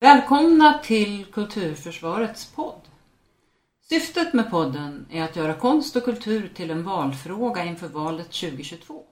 [0.00, 2.80] Välkomna till Kulturförsvarets podd.
[3.88, 9.02] Syftet med podden är att göra konst och kultur till en valfråga inför valet 2022.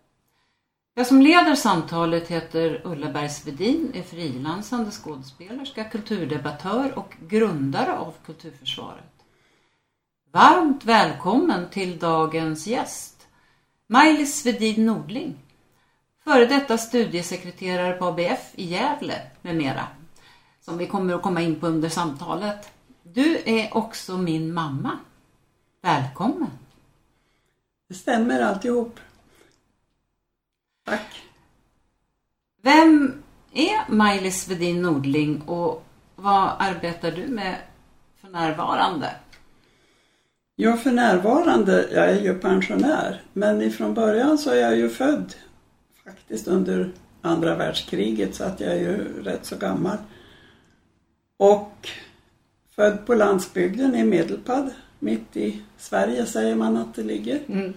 [0.95, 9.25] Jag som leder samtalet heter Ulla Bergsvedin, är frilansande skådespelerska, kulturdebattör och grundare av Kulturförsvaret.
[10.33, 13.27] Varmt välkommen till dagens gäst,
[13.87, 15.37] Maj-Lis Svedin Nordling,
[16.25, 19.87] före detta studiesekreterare på ABF i Gävle med mera
[20.66, 22.70] som vi kommer att komma in på under samtalet.
[23.02, 24.98] Du är också min mamma.
[25.83, 26.51] Välkommen!
[27.88, 29.01] Det stämmer alltihop.
[30.84, 31.23] Tack!
[32.62, 35.84] Vem är Maj-Lis Svedin Nordling och
[36.16, 37.57] vad arbetar du med
[38.21, 39.10] för närvarande?
[40.57, 45.35] Ja, för närvarande, jag är ju pensionär, men ifrån början så är jag ju född
[46.05, 49.96] faktiskt under andra världskriget så att jag är ju rätt så gammal.
[51.37, 51.89] Och
[52.75, 57.41] född på landsbygden i Medelpad, mitt i Sverige säger man att det ligger.
[57.49, 57.73] Mm.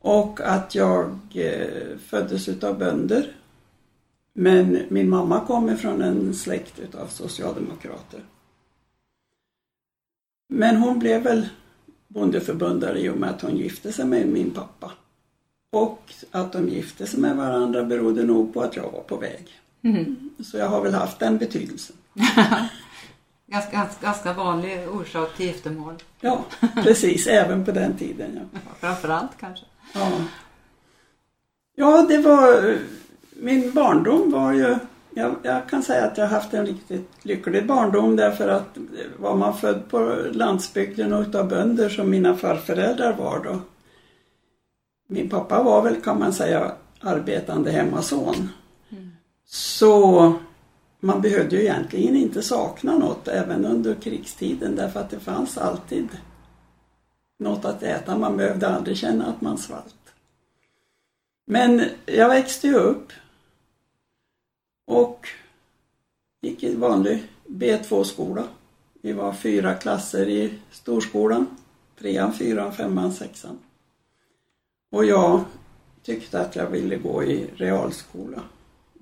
[0.00, 3.36] Och att jag eh, föddes utav bönder.
[4.32, 8.20] Men min mamma kommer från en släkt utav socialdemokrater.
[10.48, 11.48] Men hon blev väl
[12.08, 14.92] bondeförbundare i och med att hon gifte sig med min pappa.
[15.70, 19.48] Och att de gifte sig med varandra berodde nog på att jag var på väg.
[19.82, 20.30] Mm.
[20.44, 21.96] Så jag har väl haft den betydelsen.
[22.14, 22.68] Ganska,
[23.72, 25.94] ganska, ganska vanlig orsak till giftermål.
[26.20, 27.26] Ja, precis.
[27.26, 28.48] Även på den tiden.
[28.52, 28.60] Ja.
[28.80, 29.64] Framförallt kanske.
[29.94, 30.10] Ja.
[31.74, 32.76] ja, det var...
[33.36, 34.76] Min barndom var ju...
[35.14, 38.78] Jag, jag kan säga att jag har haft en riktigt lycklig barndom därför att
[39.16, 43.60] var man född på landsbygden och utav bönder som mina farföräldrar var då.
[45.08, 48.48] Min pappa var väl kan man säga arbetande hemmason.
[48.90, 49.10] Mm.
[49.46, 50.34] Så
[51.04, 56.08] man behövde ju egentligen inte sakna något även under krigstiden därför att det fanns alltid
[57.38, 58.18] något att äta.
[58.18, 60.14] Man behövde aldrig känna att man svalt.
[61.44, 63.12] Men jag växte ju upp
[64.86, 65.28] och
[66.40, 68.44] gick i vanlig B2-skola.
[68.92, 71.46] Vi var fyra klasser i storskolan.
[71.98, 73.58] Trean, fyran, femman, sexan.
[74.90, 75.44] Och jag
[76.02, 78.42] tyckte att jag ville gå i realskola.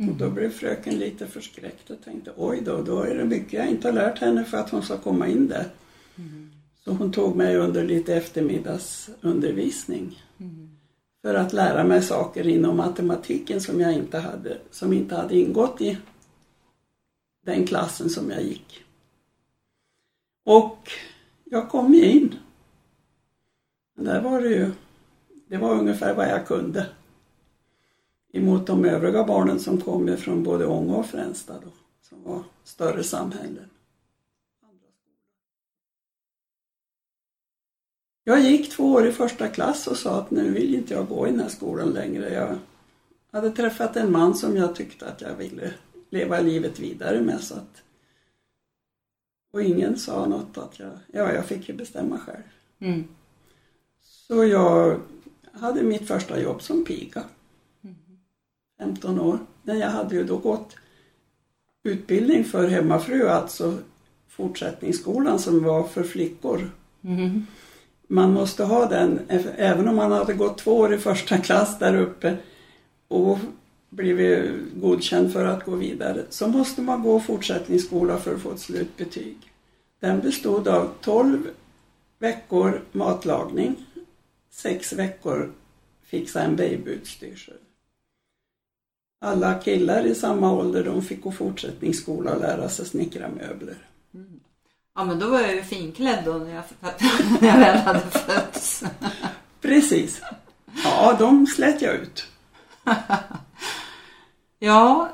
[0.09, 3.69] Och då blev fröken lite förskräckt och tänkte oj då, då är det mycket jag
[3.69, 5.67] inte har lärt henne för att hon ska komma in där.
[6.17, 6.51] Mm.
[6.85, 10.23] Så hon tog mig under lite eftermiddagsundervisning.
[10.39, 10.71] Mm.
[11.23, 15.81] För att lära mig saker inom matematiken som jag inte hade, som inte hade ingått
[15.81, 15.99] i
[17.45, 18.85] den klassen som jag gick.
[20.45, 20.91] Och
[21.45, 22.35] jag kom ju in.
[23.97, 24.71] Där var det ju,
[25.49, 26.87] det var ungefär vad jag kunde
[28.33, 31.71] emot de övriga barnen som kom från både Ånge och Fränsta då,
[32.03, 33.71] som var större samhällen.
[38.25, 41.27] Jag gick två år i första klass och sa att nu vill inte jag gå
[41.27, 42.35] i den här skolan längre.
[42.35, 42.59] Jag
[43.33, 45.75] hade träffat en man som jag tyckte att jag ville
[46.11, 47.41] leva livet vidare med.
[47.41, 47.83] Så att,
[49.53, 52.43] och ingen sa något att jag, ja, jag fick ju bestämma själv.
[52.79, 53.05] Mm.
[54.01, 55.01] Så jag
[55.53, 57.25] hade mitt första jobb som piga.
[58.81, 59.39] 15 år.
[59.63, 60.77] Men jag hade ju då gått
[61.83, 63.79] utbildning för hemmafru, alltså
[64.29, 66.71] fortsättningsskolan som var för flickor.
[67.03, 67.47] Mm.
[68.07, 69.21] Man måste ha den,
[69.57, 72.37] även om man hade gått två år i första klass där uppe
[73.09, 73.39] och
[73.89, 78.61] blivit godkänd för att gå vidare, så måste man gå fortsättningsskola för att få ett
[78.61, 79.37] slutbetyg.
[80.01, 81.49] Den bestod av 12
[82.19, 83.77] veckor matlagning,
[84.51, 85.53] 6 veckor
[86.03, 87.57] fixa en babyutstyrsel.
[89.23, 93.77] Alla killar i samma ålder de fick gå fortsättningsskola och lära sig snickra möbler.
[94.95, 96.65] Ja men då var jag ju finklädd då när jag,
[97.41, 98.85] när jag väl hade fötts.
[99.61, 100.23] Precis.
[100.85, 102.27] Ja, de slet jag ut.
[104.59, 105.09] ja,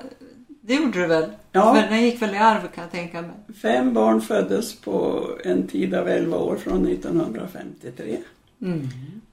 [0.61, 1.31] det gjorde du väl?
[1.53, 1.75] Ja.
[1.75, 3.31] För den gick väl i arv kan jag tänka mig.
[3.63, 8.19] Fem barn föddes på en tid av 11 år från 1953.
[8.63, 8.89] Mm.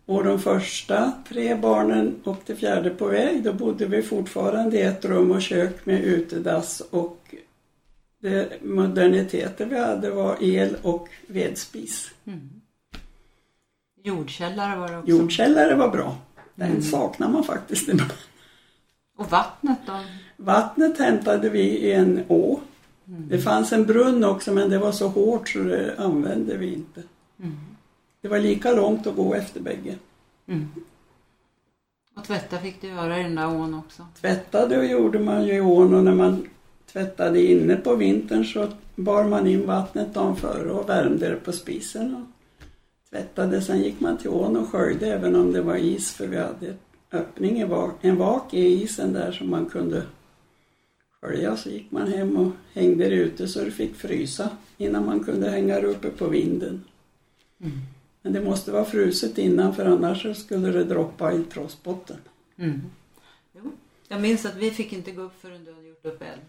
[0.06, 4.82] Och de första tre barnen och det fjärde på väg, då bodde vi fortfarande i
[4.82, 7.36] ett rum och kök med utedass och
[8.20, 12.12] det moderniteter vi hade var el och vedspis.
[12.26, 12.50] Mm.
[14.04, 15.10] Jordkällare var det också.
[15.12, 16.18] Jordkällare var bra.
[16.56, 16.82] Den Mm.
[16.82, 18.12] saknar man faktiskt ibland.
[19.18, 20.00] Och vattnet då?
[20.38, 22.60] Vattnet hämtade vi i en å.
[23.08, 23.28] Mm.
[23.30, 27.04] Det fanns en brunn också men det var så hårt så det använde vi inte.
[27.40, 27.58] Mm.
[28.24, 29.96] Det var lika långt att gå efter bägge.
[30.48, 30.68] Mm.
[32.16, 34.08] Och tvätta fick du göra i den där ån också.
[34.22, 36.48] Tvättade och gjorde man ju i ån och när man
[36.92, 41.52] tvättade inne på vintern så bar man in vattnet dagen före och värmde det på
[41.52, 42.22] spisen och
[43.10, 43.62] tvättade.
[43.62, 46.74] Sen gick man till ån och sköljde även om det var is för vi hade
[47.12, 47.68] öppning i
[48.02, 50.04] en vak i isen där som man kunde
[51.22, 51.58] skölja.
[51.58, 55.50] Så gick man hem och hängde det ute så det fick frysa innan man kunde
[55.50, 56.84] hänga det uppe på vinden.
[57.62, 57.80] Mm.
[58.24, 62.18] Men det måste vara fruset innan för annars skulle det droppa i trossbotten.
[62.58, 62.82] Mm.
[64.08, 66.42] Jag minns att vi fick inte gå upp förrän du hade gjort upp eld.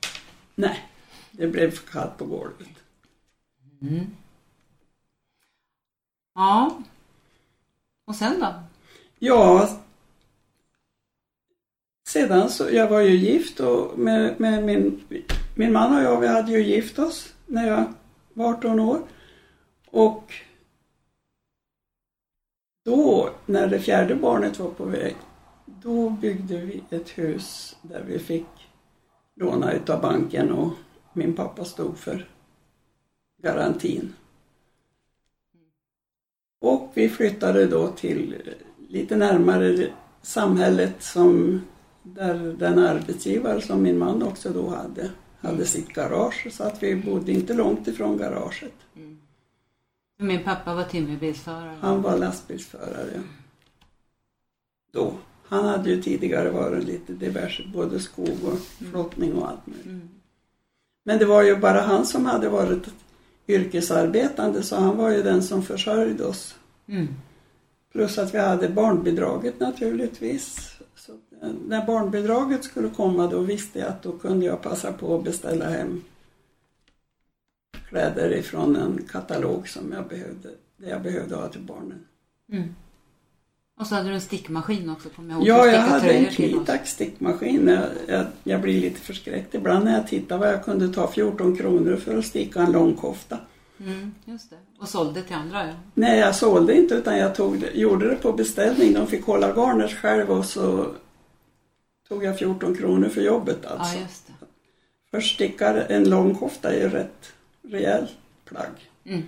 [0.54, 0.88] Nej,
[1.30, 2.68] det blev för kallt på golvet.
[3.82, 4.06] Mm.
[6.34, 6.82] Ja.
[8.04, 8.54] Och sen då?
[9.18, 9.80] Ja,
[12.08, 15.04] sedan så, jag var ju gift och med, med min,
[15.54, 17.94] min man och jag, vi hade ju gift oss när jag
[18.32, 19.02] var 18 år.
[19.86, 20.32] Och
[22.84, 25.16] då, när det fjärde barnet var på väg,
[25.66, 28.46] då byggde vi ett hus där vi fick
[29.36, 30.72] låna utav banken och
[31.12, 32.28] min pappa stod för
[33.42, 34.14] garantin.
[36.60, 38.42] Och vi flyttade då till
[38.88, 39.88] lite närmare
[40.22, 41.60] samhället som
[42.02, 45.10] där den arbetsgivare som min man också då hade,
[45.40, 45.66] hade mm.
[45.66, 48.74] sitt garage så att vi bodde inte långt ifrån garaget.
[48.96, 49.18] Mm.
[50.24, 51.76] Min pappa var timmerbilsförare?
[51.80, 53.22] Han var lastbilsförare.
[54.92, 55.12] Då.
[55.46, 59.86] Han hade ju tidigare varit lite diverse, både skog och flottning och allt möjligt.
[59.86, 60.08] Mm.
[61.04, 62.86] Men det var ju bara han som hade varit
[63.48, 66.54] yrkesarbetande så han var ju den som försörjde oss.
[66.86, 67.08] Mm.
[67.92, 70.76] Plus att vi hade barnbidraget naturligtvis.
[70.96, 75.16] Så eh, när barnbidraget skulle komma då visste jag att då kunde jag passa på
[75.16, 76.02] att beställa hem
[77.94, 82.04] kläder ifrån en katalog som jag behövde, det jag behövde ha till barnen.
[82.52, 82.74] Mm.
[83.80, 85.48] Och så hade du en stickmaskin också, kommer jag ihåg.
[85.48, 87.68] Ja, jag hade en Kitax stickmaskin.
[87.68, 91.56] Jag, jag, jag, blir lite förskräckt ibland när jag tittar vad jag kunde ta 14
[91.56, 93.38] kronor för att sticka en långkofta.
[93.80, 94.56] Mm, just det.
[94.80, 95.66] Och sålde till andra?
[95.66, 95.74] Ja.
[95.94, 98.92] Nej, jag sålde inte utan jag tog, gjorde det på beställning.
[98.92, 100.86] De fick hålla garnet själv och så
[102.08, 103.96] tog jag 14 kronor för jobbet alltså.
[103.96, 104.32] Ja, just det.
[105.10, 108.06] Först stickar en långkofta är ju rätt rejäl
[108.44, 108.90] plagg.
[109.04, 109.22] Mm.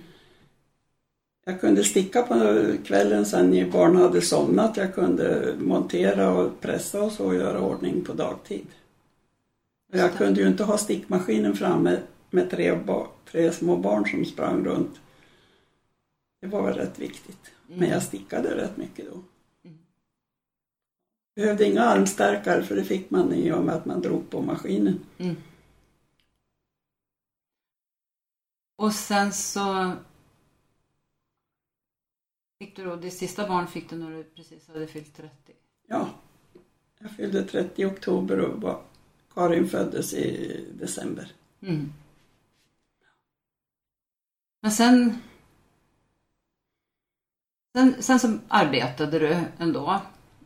[1.45, 4.77] Jag kunde sticka på kvällen sen barn hade somnat.
[4.77, 8.67] Jag kunde montera och pressa och så och göra ordning på dagtid.
[9.91, 11.99] Jag kunde ju inte ha stickmaskinen framme
[12.29, 12.79] med tre,
[13.31, 14.99] tre små barn som sprang runt.
[16.41, 17.51] Det var väl rätt viktigt.
[17.67, 17.79] Mm.
[17.79, 19.21] Men jag stickade rätt mycket då.
[19.63, 19.77] Mm.
[21.35, 24.99] Behövde inga armstärkare för det fick man i och med att man drog på maskinen.
[25.17, 25.35] Mm.
[28.77, 29.93] Och sen så
[32.59, 35.31] fick du då, det sista barn fick du när du precis hade fyllt 30?
[35.87, 36.09] Ja,
[36.99, 38.81] jag fyllde 30 i oktober och var,
[39.33, 41.31] Karin föddes i december.
[41.61, 41.93] Mm.
[44.61, 45.21] Men sen,
[47.75, 49.85] sen, sen så arbetade du ändå?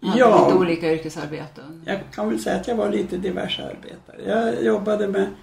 [0.02, 1.84] Hade ja, lite olika yrkesarbeten?
[1.86, 4.24] Jag kan väl säga att jag var lite diverse arbetare.
[4.26, 5.34] Jag jobbade med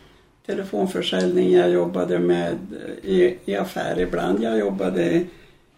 [0.48, 2.56] telefonförsäljning, jag jobbade med
[3.02, 4.42] i, i affär ibland.
[4.42, 5.24] Jag jobbade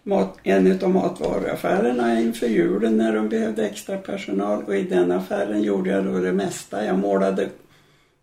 [0.03, 5.61] mat, en av matvaruaffärerna inför julen när de behövde extra personal och i den affären
[5.61, 6.85] gjorde jag då det mesta.
[6.85, 7.49] Jag målade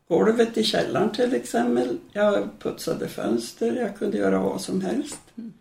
[0.08, 1.98] golvet i källaren till exempel.
[2.12, 5.20] Jag putsade fönster, jag kunde göra vad som helst.
[5.38, 5.52] Mm.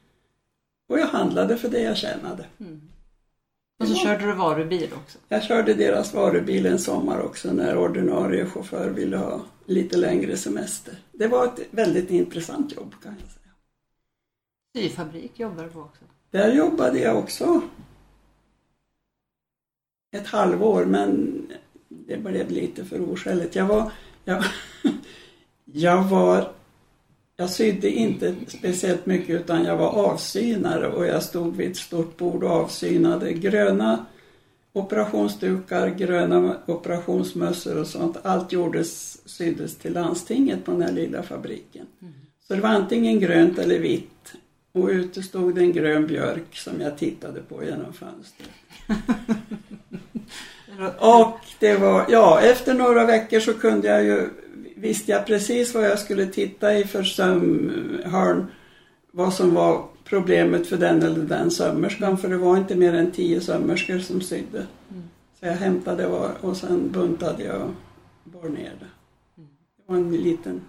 [0.90, 2.46] Och jag handlade för det jag tjänade.
[2.60, 2.82] Mm.
[3.80, 5.18] Och så körde du varubil också?
[5.28, 10.96] Jag körde deras varubil en sommar också när ordinarie chaufför ville ha lite längre semester.
[11.12, 13.54] Det var ett väldigt intressant jobb kan jag säga.
[14.76, 16.04] Syfabrik jobbade du på också?
[16.32, 17.62] Där jobbade jag också.
[20.12, 21.42] Ett halvår men
[21.88, 23.56] det blev lite för oskäligt.
[23.56, 23.92] Jag var,
[24.24, 24.44] jag,
[25.66, 26.54] jag var
[27.40, 32.18] jag sydde inte speciellt mycket utan jag var avsynare och jag stod vid ett stort
[32.18, 34.06] bord och avsynade gröna
[34.74, 38.18] operationsdukar, gröna operationsmössor och sånt.
[38.24, 41.86] Allt gjordes, syddes till landstinget på den här lilla fabriken.
[42.02, 42.14] Mm.
[42.48, 44.34] Så det var antingen grönt eller vitt.
[44.72, 48.50] Och ute stod det en grön björk som jag tittade på genom fönstret.
[51.00, 54.30] och det var, ja efter några veckor så kunde jag ju
[54.78, 58.48] visste jag precis vad jag skulle titta i för sömhörn.
[59.12, 62.18] Vad som var problemet för den eller den sömmerskan.
[62.18, 64.68] För det var inte mer än tio sömmerskor som sydde.
[64.90, 65.04] Mm.
[65.40, 66.08] Så jag hämtade
[66.42, 67.74] och sen buntade jag och
[68.24, 68.90] bar ner det.
[69.38, 69.50] Mm.
[69.78, 70.62] Det var en liten...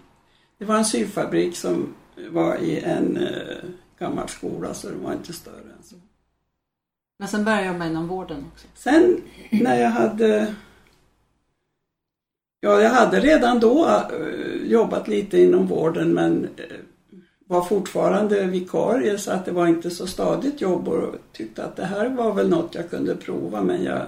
[0.59, 1.95] Det var en syfabrik som
[2.31, 5.97] var i en eh, gammal skola så det var inte större än så.
[7.19, 8.67] Men sen började jag med inom vården också?
[8.75, 10.55] Sen när jag hade
[12.61, 16.77] Ja, jag hade redan då eh, jobbat lite inom vården men eh,
[17.47, 21.85] var fortfarande vikarie så att det var inte så stadigt jobb och tyckte att det
[21.85, 24.03] här var väl något jag kunde prova men jag,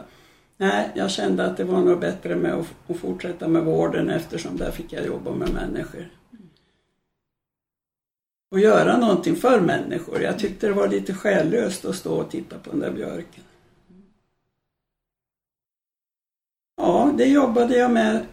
[0.57, 4.57] nej, jag kände att det var nog bättre med att, att fortsätta med vården eftersom
[4.57, 6.09] där fick jag jobba med människor.
[8.51, 10.23] Och göra någonting för människor.
[10.23, 13.45] Jag tyckte det var lite själlöst att stå och titta på den där björken.
[16.77, 18.27] Ja, det jobbade jag med.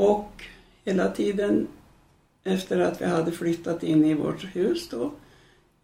[0.00, 0.44] Och
[0.84, 1.68] hela tiden
[2.44, 5.12] efter att vi hade flyttat in i vårt hus då.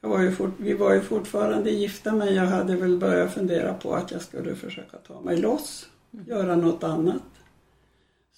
[0.01, 3.95] Var ju fort, vi var ju fortfarande gifta men jag hade väl börjat fundera på
[3.95, 6.27] att jag skulle försöka ta mig loss, mm.
[6.29, 7.23] göra något annat.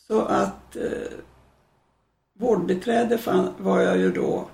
[0.08, 1.12] Så att eh,
[2.38, 4.48] vårdbiträde fann, var jag ju då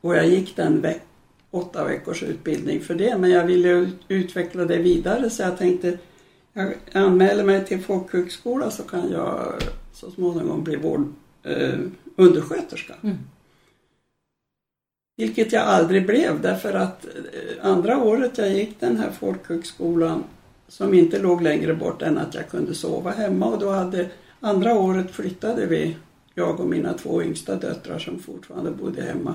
[0.00, 1.02] och jag gick den veck,
[1.50, 5.98] åtta veckors utbildning för det men jag ville utveckla det vidare så jag tänkte
[6.52, 9.54] jag anmäler mig till folkhögskola så kan jag
[10.04, 11.78] så småningom bli vård, eh,
[12.16, 12.94] undersköterska.
[13.02, 13.16] Mm.
[15.16, 20.24] Vilket jag aldrig blev därför att eh, andra året jag gick den här folkhögskolan
[20.68, 24.08] som inte låg längre bort än att jag kunde sova hemma och då hade
[24.40, 25.96] andra året flyttade vi,
[26.34, 29.34] jag och mina två yngsta döttrar som fortfarande bodde hemma,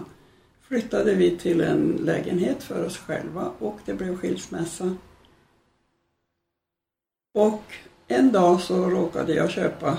[0.61, 4.95] flyttade vi till en lägenhet för oss själva och det blev skilsmässa.
[7.33, 7.63] Och
[8.07, 9.97] en dag så råkade jag köpa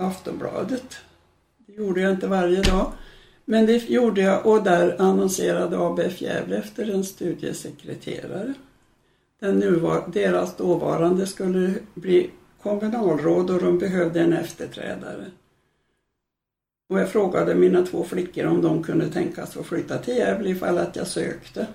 [0.00, 0.98] Aftonbladet
[1.66, 2.92] det gjorde jag inte varje dag.
[3.44, 8.54] Men det gjorde jag och där annonserade ABF Gävle efter en studiesekreterare.
[9.40, 12.30] Den nuvar, deras dåvarande skulle bli
[12.62, 15.24] kommunalråd och de behövde en efterträdare.
[16.88, 20.78] Och jag frågade mina två flickor om de kunde tänkas få flytta till Gävle ifall
[20.78, 21.66] att jag sökte.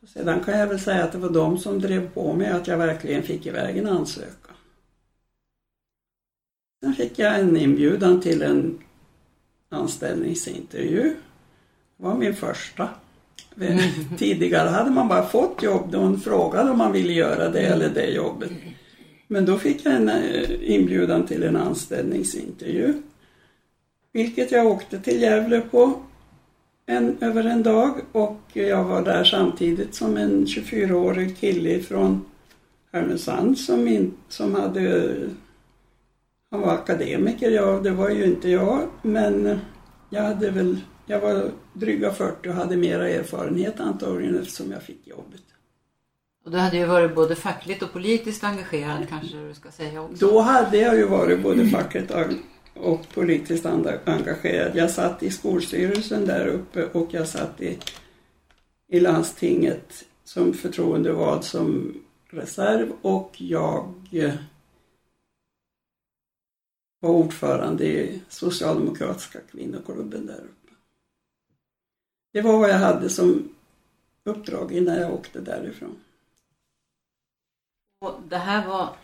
[0.00, 2.66] Så sedan kan jag väl säga att det var de som drev på mig att
[2.66, 4.47] jag verkligen fick iväg en ansökan.
[6.80, 8.78] Sen fick jag en inbjudan till en
[9.68, 11.02] anställningsintervju.
[11.96, 12.88] Det var min första.
[13.60, 13.78] Mm.
[14.18, 17.88] Tidigare hade man bara fått jobb då hon frågade om man ville göra det eller
[17.88, 18.50] det jobbet.
[19.26, 23.02] Men då fick jag en eh, inbjudan till en anställningsintervju.
[24.12, 26.02] Vilket jag åkte till Gävle på
[26.86, 32.24] en, över en dag och jag var där samtidigt som en 24-årig kille från
[32.92, 35.14] Härnösand som, in, som hade
[36.50, 39.60] han var akademiker, ja det var ju inte jag, men
[40.10, 45.06] jag hade väl, jag var dryga 40 och hade mera erfarenhet antagligen eftersom jag fick
[45.06, 45.42] jobbet.
[46.44, 50.26] Och du hade ju varit både fackligt och politiskt engagerad kanske du ska säga också?
[50.26, 52.12] Då hade jag ju varit både fackligt
[52.74, 53.66] och politiskt
[54.04, 54.76] engagerad.
[54.76, 57.78] Jag satt i skolstyrelsen där uppe och jag satt i,
[58.88, 61.94] i landstinget som förtroendevald som
[62.30, 63.94] reserv och jag
[67.00, 70.74] var ordförande i Socialdemokratiska kvinnoklubben där uppe.
[72.32, 73.48] Det var vad jag hade som
[74.24, 75.96] uppdrag innan jag åkte därifrån.
[77.98, 78.96] Och det här var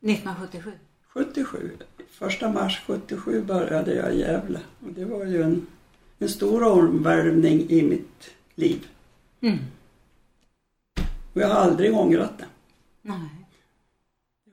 [0.00, 0.72] 1977?
[1.06, 1.78] 77.
[2.10, 5.66] Första mars 77 började jag i Gävle och det var ju en,
[6.18, 8.88] en stor omvälvning i mitt liv.
[9.40, 9.58] Mm.
[11.32, 12.46] Och jag har aldrig ångrat det.
[13.02, 13.43] Nej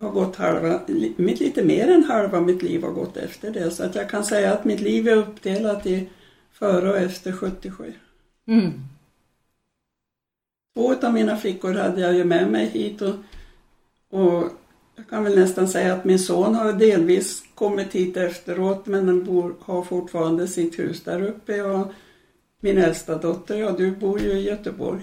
[0.01, 0.81] har gått halva,
[1.15, 3.72] mitt lite mer än halva mitt liv har gått efter det.
[3.72, 6.10] Så att jag kan säga att mitt liv är uppdelat i
[6.51, 7.93] före och efter 77.
[8.48, 8.72] Mm.
[10.75, 13.15] Två av mina flickor hade jag ju med mig hit och,
[14.10, 14.43] och
[14.96, 19.24] jag kan väl nästan säga att min son har delvis kommit hit efteråt men den
[19.24, 21.62] bor, har fortfarande sitt hus där uppe.
[21.62, 21.88] Och
[22.60, 25.01] min äldsta dotter, ja du bor ju i Göteborg.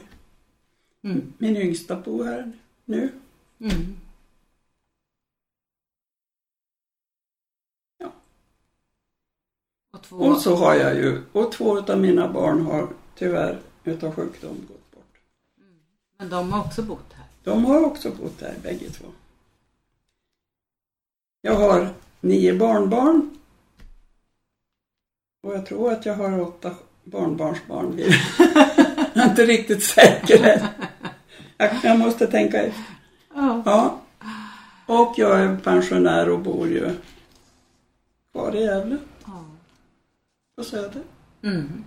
[1.04, 1.32] Mm.
[1.38, 2.52] Min yngsta bor här
[2.84, 3.08] nu.
[3.60, 3.96] Mm.
[9.90, 10.16] Och, två...
[10.16, 12.88] och så har jag ju, och två av mina barn har
[13.18, 15.20] tyvärr utav sjukdom gått bort.
[15.58, 15.78] Mm.
[16.18, 17.26] Men de har också bott här?
[17.44, 19.06] De har också bott här bägge två.
[21.42, 21.88] Jag har
[22.20, 23.38] nio barnbarn.
[25.42, 26.74] Och jag tror att jag har åtta
[27.04, 27.98] barnbarnsbarn.
[29.14, 30.70] jag är inte riktigt säker.
[31.56, 32.84] Jag, jag måste tänka efter.
[33.34, 33.62] Ja.
[33.66, 34.00] ja.
[34.86, 36.90] Och jag är pensionär och bor ju
[38.32, 38.98] kvar i Gävle
[40.58, 41.02] på Söder.
[41.42, 41.84] Mm.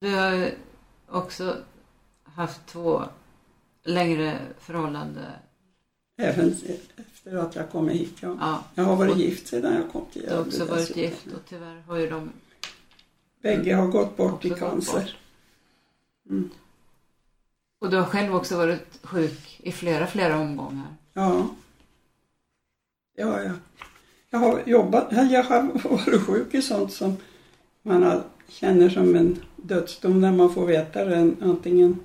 [0.00, 0.54] Du har
[1.08, 1.56] också
[2.24, 3.04] haft två
[3.82, 5.24] längre förhållanden.
[6.16, 6.52] Även
[6.96, 8.36] efter att jag kom hit, ja.
[8.40, 8.64] ja.
[8.74, 10.34] Jag har varit gift sedan jag kom till Gävle.
[10.34, 12.32] Du har också varit gift och tyvärr har ju de...
[13.42, 15.00] Bägge har gått bort i cancer.
[15.00, 15.16] Bort.
[16.30, 16.50] Mm.
[17.78, 20.96] Och du har själv också varit sjuk i flera, flera omgångar.
[21.12, 21.54] Ja.
[23.16, 23.52] Ja, ja.
[24.34, 27.16] Jag har jobbat, jag har varit sjuk i sånt som
[27.82, 31.32] man känner som en dödsdom när man får veta det.
[31.40, 32.00] Antingen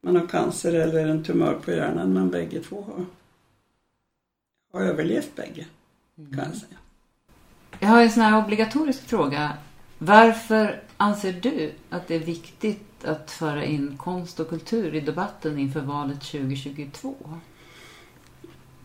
[0.00, 3.04] man har cancer eller en tumör på hjärnan, men bägge två har,
[4.72, 5.66] har överlevt bägge,
[6.16, 6.76] kan jag säga.
[7.80, 9.52] Jag har en sån här obligatorisk fråga.
[9.98, 15.58] Varför anser du att det är viktigt att föra in konst och kultur i debatten
[15.58, 17.14] inför valet 2022?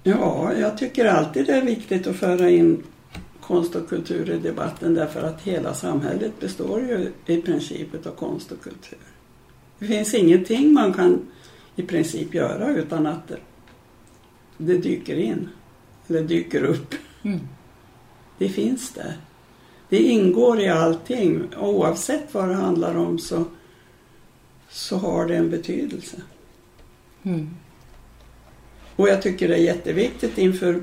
[0.07, 2.83] Ja, jag tycker alltid det är viktigt att föra in
[3.41, 8.51] konst och kultur i debatten därför att hela samhället består ju i princip av konst
[8.51, 8.99] och kultur.
[9.79, 11.19] Det finns ingenting man kan
[11.75, 13.31] i princip göra utan att
[14.57, 15.49] det dyker in
[16.07, 16.95] eller dyker upp.
[17.23, 17.39] Mm.
[18.37, 19.17] Det finns där.
[19.89, 21.43] Det ingår i allting.
[21.57, 23.45] Oavsett vad det handlar om så,
[24.69, 26.21] så har det en betydelse.
[27.23, 27.49] Mm.
[28.97, 30.81] Och jag tycker det är jätteviktigt inför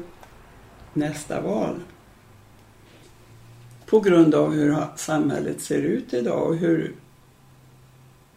[0.93, 1.81] nästa val.
[3.87, 6.95] På grund av hur samhället ser ut idag och hur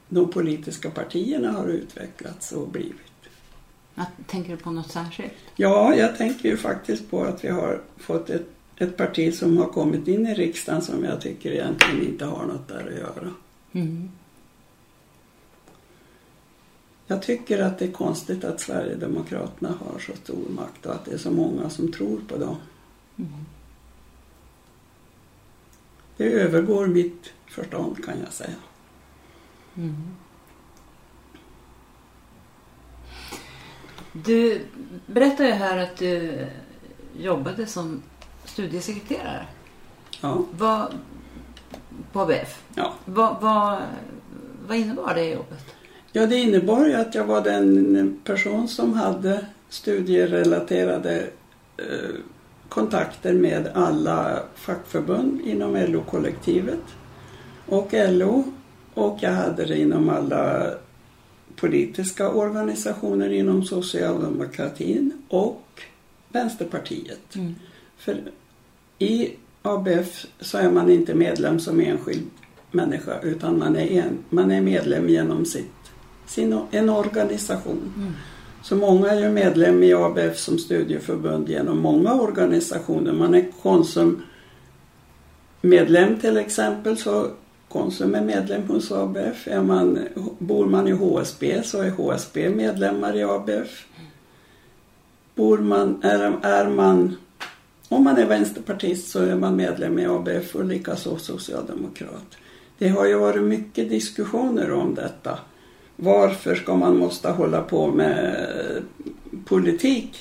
[0.10, 3.02] de politiska partierna har utvecklats och blivit.
[4.28, 5.34] Tänker du på något särskilt?
[5.56, 9.66] Ja, jag tänker ju faktiskt på att vi har fått ett, ett parti som har
[9.66, 13.34] kommit in i riksdagen som jag tycker egentligen inte har något där att göra.
[13.72, 14.10] Mm.
[17.08, 21.12] Jag tycker att det är konstigt att Sverigedemokraterna har så stor makt och att det
[21.12, 22.56] är så många som tror på dem.
[23.18, 23.46] Mm.
[26.18, 28.56] Det övergår mitt förstånd kan jag säga.
[29.76, 30.16] Mm.
[34.12, 34.62] Du
[35.06, 36.46] berättade ju här att du
[37.18, 38.02] jobbade som
[38.46, 39.48] studiesekreterare.
[40.22, 40.46] Ja.
[40.52, 40.94] Vad,
[42.12, 42.64] på ABF.
[42.76, 42.94] Ja.
[43.06, 43.82] Vad, vad,
[44.68, 45.77] vad innebar det jobbet?
[46.18, 51.28] Ja, det innebar ju att jag var den person som hade studierelaterade
[51.78, 52.16] eh,
[52.70, 56.84] kontakter med alla fackförbund inom LO-kollektivet
[57.66, 58.44] och LO
[58.94, 60.74] och jag hade det inom alla
[61.56, 65.82] politiska organisationer inom socialdemokratin och
[66.30, 67.36] Vänsterpartiet.
[67.36, 67.56] Mm.
[67.98, 68.22] För
[69.00, 69.30] i
[69.62, 72.30] ABF så är man inte medlem som enskild
[72.72, 75.72] människa utan man är, en, man är medlem genom sitt,
[76.28, 77.94] sin, en organisation.
[77.98, 78.14] Mm.
[78.64, 83.14] Så många är ju medlem i ABF som studieförbund genom många organisationer.
[83.14, 84.24] Man är Konsum
[85.62, 87.28] medlem till exempel så
[87.70, 89.48] Konsum är medlem hos ABF.
[89.48, 90.00] Är man,
[90.40, 93.86] bor man i HSB så är HSB medlemmar i ABF.
[95.36, 97.16] Bor man, är, är man,
[97.90, 102.38] om man är vänsterpartist så är man medlem i ABF och likaså socialdemokrat.
[102.78, 105.40] Det har ju varit mycket diskussioner om detta.
[106.00, 108.48] Varför ska man måste hålla på med
[109.46, 110.18] politik?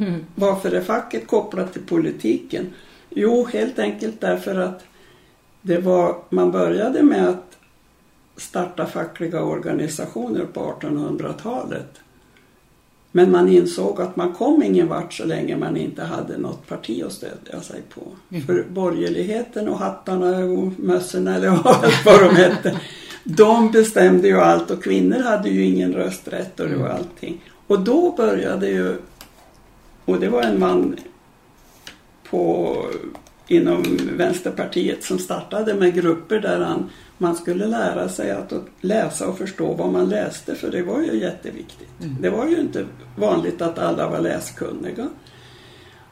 [0.00, 0.24] Mm.
[0.34, 2.66] Varför är facket kopplat till politiken?
[3.10, 4.84] Jo, helt enkelt därför att
[5.62, 7.58] det var, man började med att
[8.36, 12.00] starta fackliga organisationer på 1800-talet.
[13.12, 17.02] Men man insåg att man kom ingen vart så länge man inte hade något parti
[17.06, 18.00] att stödja sig på.
[18.30, 18.46] Mm.
[18.46, 21.48] För borgerligheten och hattarna och mössorna eller
[22.04, 22.80] vad de hette,
[23.30, 26.96] de bestämde ju allt och kvinnor hade ju ingen rösträtt och det var mm.
[26.96, 27.40] allting.
[27.66, 28.96] Och då började ju,
[30.04, 30.96] och det var en man
[32.30, 32.76] på
[33.48, 39.38] inom Vänsterpartiet som startade med grupper där han, man skulle lära sig att läsa och
[39.38, 42.00] förstå vad man läste för det var ju jätteviktigt.
[42.02, 42.16] Mm.
[42.20, 42.86] Det var ju inte
[43.16, 45.08] vanligt att alla var läskunniga.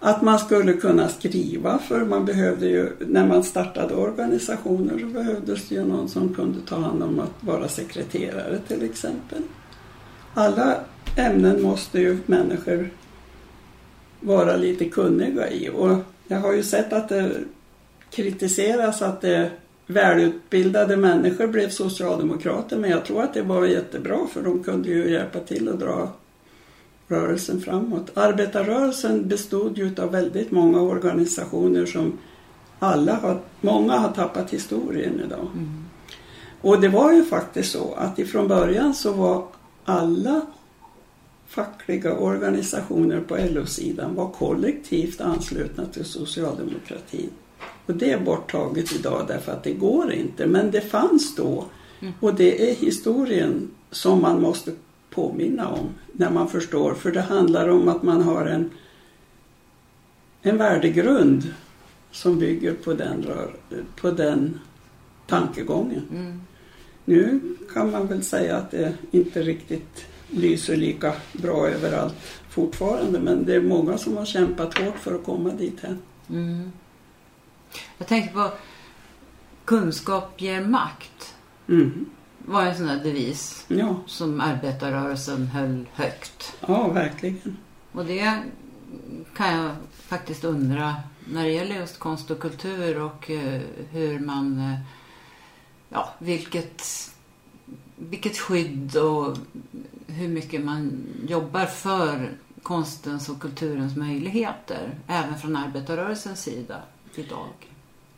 [0.01, 5.69] Att man skulle kunna skriva för man behövde ju, när man startade organisationer så behövdes
[5.69, 9.43] det ju någon som kunde ta hand om att vara sekreterare till exempel.
[10.35, 10.77] Alla
[11.17, 12.91] ämnen måste ju människor
[14.21, 15.97] vara lite kunniga i och
[16.29, 17.31] jag har ju sett att det
[18.11, 19.51] kritiseras att det
[19.87, 25.11] välutbildade människor blev socialdemokrater men jag tror att det var jättebra för de kunde ju
[25.11, 26.13] hjälpa till att dra
[27.09, 28.11] rörelsen framåt.
[28.15, 32.19] Arbetarrörelsen bestod ju av väldigt många organisationer som
[32.79, 35.49] alla har, många har tappat historien idag.
[35.55, 35.85] Mm.
[36.61, 39.47] Och det var ju faktiskt så att ifrån början så var
[39.85, 40.47] alla
[41.49, 47.31] fackliga organisationer på LO-sidan var kollektivt anslutna till socialdemokratin.
[47.87, 50.47] Och det är borttaget idag därför att det går inte.
[50.47, 51.65] Men det fanns då.
[52.01, 52.15] Mm.
[52.21, 54.73] Och det är historien som man måste
[55.17, 56.95] påminna om när man förstår.
[56.95, 58.71] För det handlar om att man har en,
[60.43, 61.55] en värdegrund
[62.11, 63.27] som bygger på den,
[64.01, 64.61] på den
[65.27, 66.03] tankegången.
[66.13, 66.41] Mm.
[67.05, 67.41] Nu
[67.73, 72.15] kan man väl säga att det inte riktigt lyser lika bra överallt
[72.49, 75.97] fortfarande men det är många som har kämpat hårt för att komma dit här.
[76.31, 76.73] Mm.
[77.99, 78.51] Jag tänkte på
[79.65, 81.35] kunskap ger makt.
[81.69, 82.07] Mm.
[82.47, 86.53] Var en sån där devis Ja, som arbetarrörelsen höll högt.
[86.69, 87.57] ja, verkligen.
[87.93, 88.43] Och det
[89.37, 90.95] kan jag faktiskt undra
[91.29, 94.79] när det gäller just konst och kultur och eh, hur man, eh,
[95.89, 96.83] ja, vilket,
[97.97, 99.37] vilket skydd och
[100.07, 102.31] hur mycket man jobbar för
[102.63, 106.77] konstens och kulturens möjligheter, även från arbetarrörelsens sida
[107.15, 107.49] idag.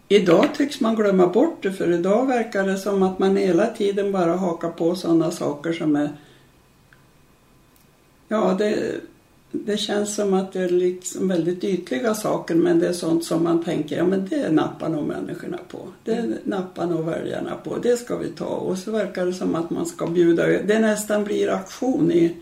[0.09, 4.12] Idag tycks man glömma bort det för idag verkar det som att man hela tiden
[4.12, 6.11] bara hakar på sådana saker som är...
[8.29, 9.01] Ja, det,
[9.51, 13.44] det känns som att det är liksom väldigt ytliga saker men det är sånt som
[13.44, 15.79] man tänker, ja men det nappar nog människorna på.
[16.05, 18.44] Det nappar nog väljarna på, det ska vi ta.
[18.44, 22.37] Och så verkar det som att man ska bjuda Det nästan blir aktion i,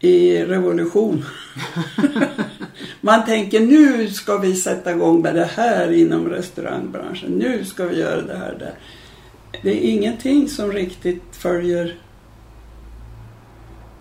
[0.00, 1.24] i revolution.
[3.04, 7.32] Man tänker nu ska vi sätta igång med det här inom restaurangbranschen.
[7.32, 8.78] Nu ska vi göra det här där.
[9.62, 12.00] Det är ingenting som riktigt följer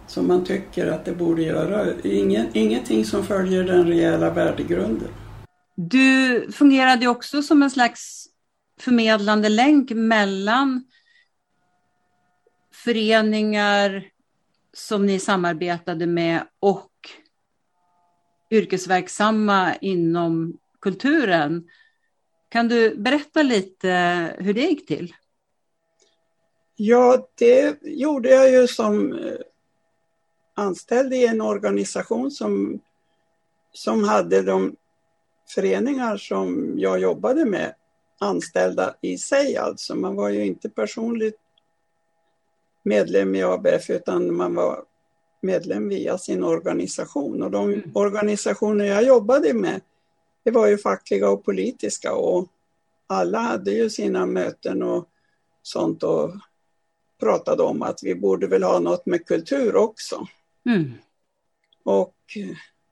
[0.08, 1.86] som man tycker att det borde göra.
[2.04, 5.10] Ingen, ingenting som följer den rejäla värdegrunden.
[5.76, 8.26] Du fungerade också som en slags
[8.80, 10.84] förmedlande länk mellan
[12.74, 14.04] föreningar
[14.74, 16.90] som ni samarbetade med och
[18.54, 21.70] yrkesverksamma inom kulturen.
[22.50, 23.90] Kan du berätta lite
[24.40, 25.14] hur det gick till?
[26.76, 29.36] Ja, det gjorde jag ju som eh,
[30.56, 32.80] anställd i en organisation som,
[33.72, 34.76] som hade de
[35.56, 37.76] föreningar som jag jobbade med
[38.20, 39.96] anställda i sig alltså.
[39.96, 41.40] Man var ju inte personligt
[42.84, 44.84] medlem i ABF utan man var
[45.44, 47.44] medlem via sin organisation.
[47.44, 47.92] Och de Mm.
[47.94, 49.82] organisationer jag jobbade med
[50.44, 52.48] det var ju fackliga och politiska och
[53.08, 55.10] alla hade ju sina möten och
[55.62, 56.32] sånt och
[57.20, 60.28] pratade om att vi borde väl ha något med kultur också.
[60.70, 60.92] Mm.
[61.84, 62.16] Och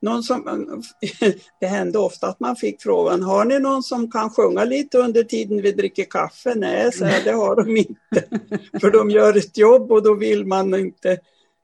[0.01, 0.83] någon som,
[1.59, 5.23] det hände ofta att man fick frågan, har ni någon som kan sjunga lite under
[5.23, 6.55] tiden vi dricker kaffe?
[6.55, 8.39] Nej, så här, det har de inte.
[8.81, 11.19] För de gör ett jobb och då vill man inte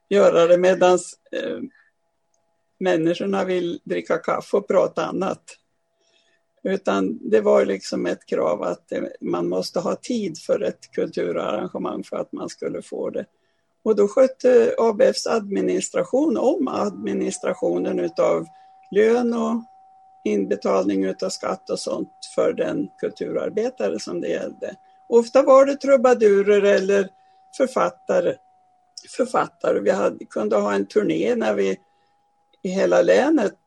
[0.08, 0.98] göra det medan
[1.32, 1.58] eh,
[2.80, 5.42] människorna vill dricka kaffe och prata annat.
[6.62, 12.04] Utan det var liksom ett krav att eh, man måste ha tid för ett kulturarrangemang
[12.04, 13.26] för att man skulle få det.
[13.82, 18.46] Och då skötte ABFs administration om administrationen utav
[18.90, 19.62] lön och
[20.24, 24.76] inbetalning utav skatt och sånt för den kulturarbetare som det gällde.
[25.08, 27.08] Ofta var det trubadurer eller
[27.56, 28.34] författare
[29.08, 29.80] författare.
[29.80, 31.76] Vi hade, kunde ha en turné när vi
[32.62, 33.58] i hela länet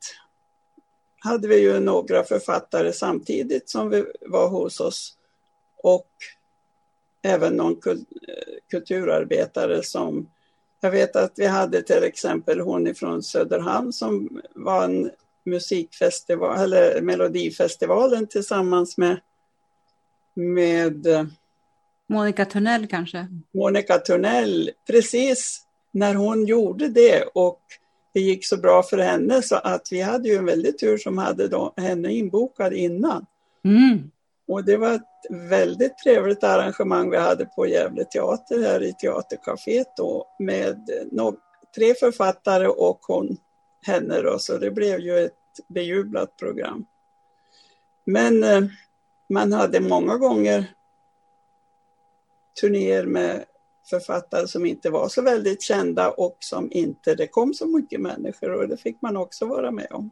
[1.19, 5.17] hade vi ju några författare samtidigt som vi var hos oss.
[5.83, 6.09] Och
[7.21, 8.05] även någon kul
[8.71, 10.29] kulturarbetare som
[10.81, 15.11] jag vet att vi hade till exempel hon ifrån Söderhamn som vann
[15.43, 19.19] musikfestival eller Melodifestivalen tillsammans med,
[20.33, 21.07] med
[22.11, 23.27] Monica Törnell kanske?
[23.53, 27.61] Monica Törnell precis när hon gjorde det och
[28.13, 31.17] det gick så bra för henne så att vi hade ju en väldigt tur som
[31.17, 33.25] hade då, henne inbokad innan.
[33.65, 34.11] Mm.
[34.47, 39.87] Och det var ett väldigt trevligt arrangemang vi hade på Gävle teater här i teatercaféet
[39.97, 40.77] då med
[41.11, 41.35] no
[41.75, 43.37] tre författare och hon,
[43.85, 45.33] henne då, så det blev ju ett
[45.67, 46.85] bejublat program.
[48.05, 48.63] Men eh,
[49.29, 50.65] man hade många gånger
[52.61, 53.45] turnéer med
[53.89, 58.53] författare som inte var så väldigt kända och som inte det kom så mycket människor
[58.53, 60.11] och det fick man också vara med om.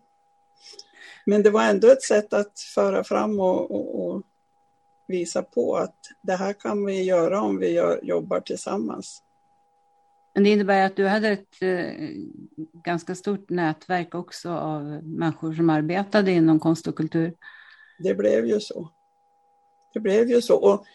[1.25, 4.23] Men det var ändå ett sätt att föra fram och, och, och
[5.07, 9.23] visa på att det här kan vi göra om vi gör, jobbar tillsammans.
[10.33, 12.09] Men det innebär att du hade ett eh,
[12.83, 17.33] ganska stort nätverk också av människor som arbetade inom konst och kultur.
[17.99, 18.89] Det blev ju så.
[19.93, 20.55] Det blev ju så.
[20.55, 20.85] Och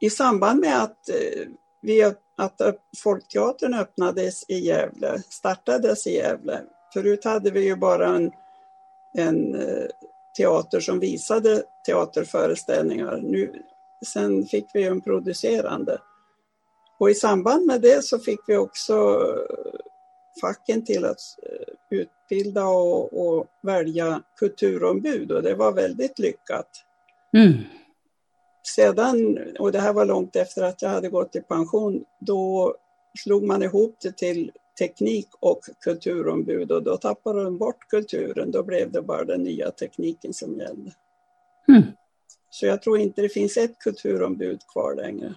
[0.00, 1.48] i samband med att, eh,
[1.82, 2.04] vi,
[2.36, 2.60] att
[3.02, 6.60] Folkteatern öppnades i Gävle, startades i Gävle.
[6.94, 8.30] Förut hade vi ju bara en,
[9.14, 9.86] en eh,
[10.36, 13.20] teater som visade teaterföreställningar.
[13.22, 13.62] Nu,
[14.06, 15.98] sen fick vi en producerande.
[16.98, 19.80] Och i samband med det så fick vi också eh,
[20.40, 21.20] facken till att
[21.90, 26.68] utbilda och, och välja kulturombud och det var väldigt lyckat.
[27.36, 27.52] Mm
[28.66, 32.74] sedan, och det här var långt efter att jag hade gått i pension, då
[33.18, 38.50] slog man ihop det till teknik och kulturombud och då tappade de bort kulturen.
[38.50, 40.92] Då blev det bara den nya tekniken som gällde.
[41.68, 41.82] Mm.
[42.50, 45.34] Så jag tror inte det finns ett kulturombud kvar längre.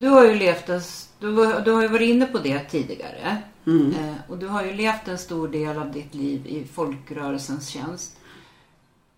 [0.00, 0.80] Du har ju levt en,
[1.20, 3.42] du, du har ju varit inne på det tidigare.
[3.66, 3.90] Mm.
[3.90, 8.16] Eh, och du har ju levt en stor del av ditt liv i folkrörelsens tjänst.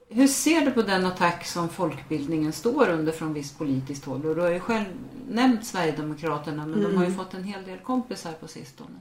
[0.08, 4.26] Hur ser du på den attack som folkbildningen står under från visst politiskt håll?
[4.26, 4.86] Och du har ju själv
[5.28, 8.98] nämnt Sverigedemokraterna men de har ju fått en hel del kompisar på sistone.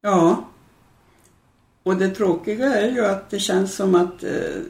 [0.00, 0.44] Ja.
[1.82, 4.62] Och det tråkiga är ju att det känns som att eh,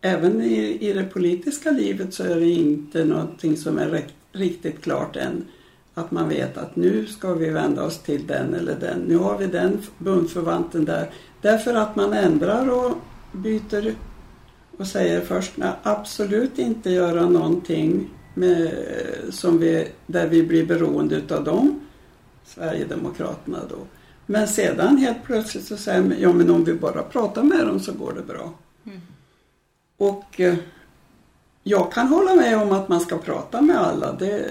[0.00, 4.82] även i, i det politiska livet så är det inte någonting som är rik- riktigt
[4.82, 5.44] klart än.
[5.98, 8.98] Att man vet att nu ska vi vända oss till den eller den.
[8.98, 11.10] Nu har vi den bundsförvanten där.
[11.40, 12.92] Därför att man ändrar och
[13.32, 13.94] byter
[14.76, 18.72] och säger först nej, absolut inte göra någonting med,
[19.30, 21.80] som vi, där vi blir beroende utav dem,
[22.44, 23.78] Sverigedemokraterna då.
[24.26, 27.80] Men sedan helt plötsligt så säger man, ja men om vi bara pratar med dem
[27.80, 28.52] så går det bra.
[29.96, 30.54] Och eh,
[31.62, 34.12] jag kan hålla med om att man ska prata med alla.
[34.12, 34.46] Det,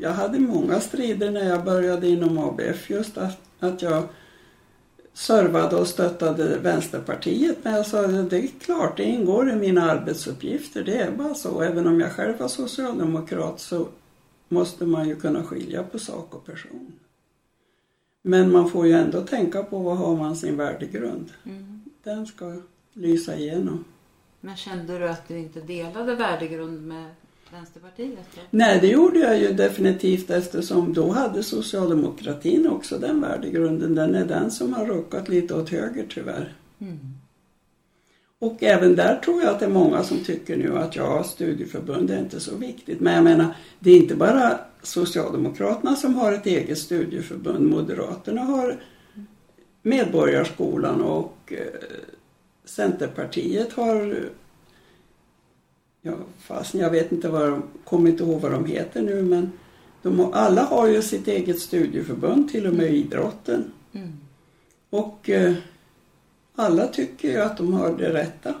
[0.00, 4.08] jag hade många strider när jag började inom ABF just att, att jag
[5.14, 7.58] servade och stöttade Vänsterpartiet.
[7.62, 10.84] Men jag sa det är klart, det ingår i mina arbetsuppgifter.
[10.84, 11.60] Det är bara så.
[11.60, 13.88] Även om jag själv var socialdemokrat så
[14.48, 16.92] måste man ju kunna skilja på sak och person.
[18.22, 21.30] Men man får ju ändå tänka på vad har man sin värdegrund.
[22.02, 22.56] Den ska
[22.92, 23.84] lysa igenom.
[24.40, 27.10] Men kände du att du inte delade värdegrund med
[27.54, 28.18] Vänsterpartiet?
[28.34, 28.40] Då?
[28.50, 33.94] Nej, det gjorde jag ju definitivt eftersom då hade socialdemokratin också den värdegrunden.
[33.94, 36.54] Den är den som har ruckat lite åt höger tyvärr.
[38.38, 42.10] Och även där tror jag att det är många som tycker nu att ja, studieförbund
[42.10, 43.00] är inte så viktigt.
[43.00, 47.66] Men jag menar, det är inte bara Socialdemokraterna som har ett eget studieförbund.
[47.66, 48.80] Moderaterna har
[49.82, 51.58] Medborgarskolan och eh,
[52.64, 54.28] Centerpartiet har
[56.06, 59.52] Ja, fast jag vet inte vad de, kommer inte ihåg vad de heter nu men
[60.02, 63.72] de, alla har ju sitt eget studieförbund, till och med idrotten.
[64.90, 65.54] Och eh,
[66.54, 68.54] alla tycker ju att de har det rätta.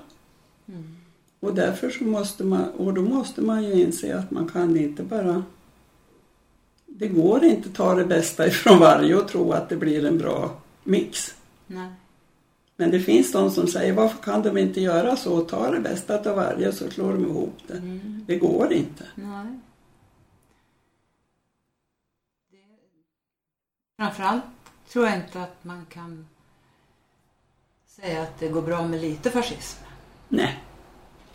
[1.40, 5.02] Och därför så måste man, och då måste man ju inse att man kan inte
[5.02, 5.44] bara
[6.86, 10.18] det går inte att ta det bästa ifrån varje och tro att det blir en
[10.18, 11.34] bra mix.
[11.66, 11.88] Nej.
[12.76, 15.80] Men det finns de som säger varför kan de inte göra så och ta det
[15.80, 17.82] bästa av varje så slår de ihop det.
[18.26, 19.04] Det går inte.
[19.14, 19.58] Nej.
[23.96, 24.44] Framförallt
[24.92, 26.26] tror jag inte att man kan
[27.86, 29.84] säga att det går bra med lite fascism.
[30.28, 30.64] Nej,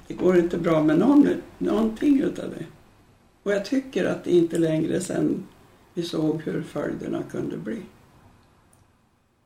[0.08, 2.66] det går inte bra med någon, någonting utav det.
[3.44, 5.48] Och jag tycker att det inte längre sen
[5.94, 7.82] vi såg hur följderna kunde bli.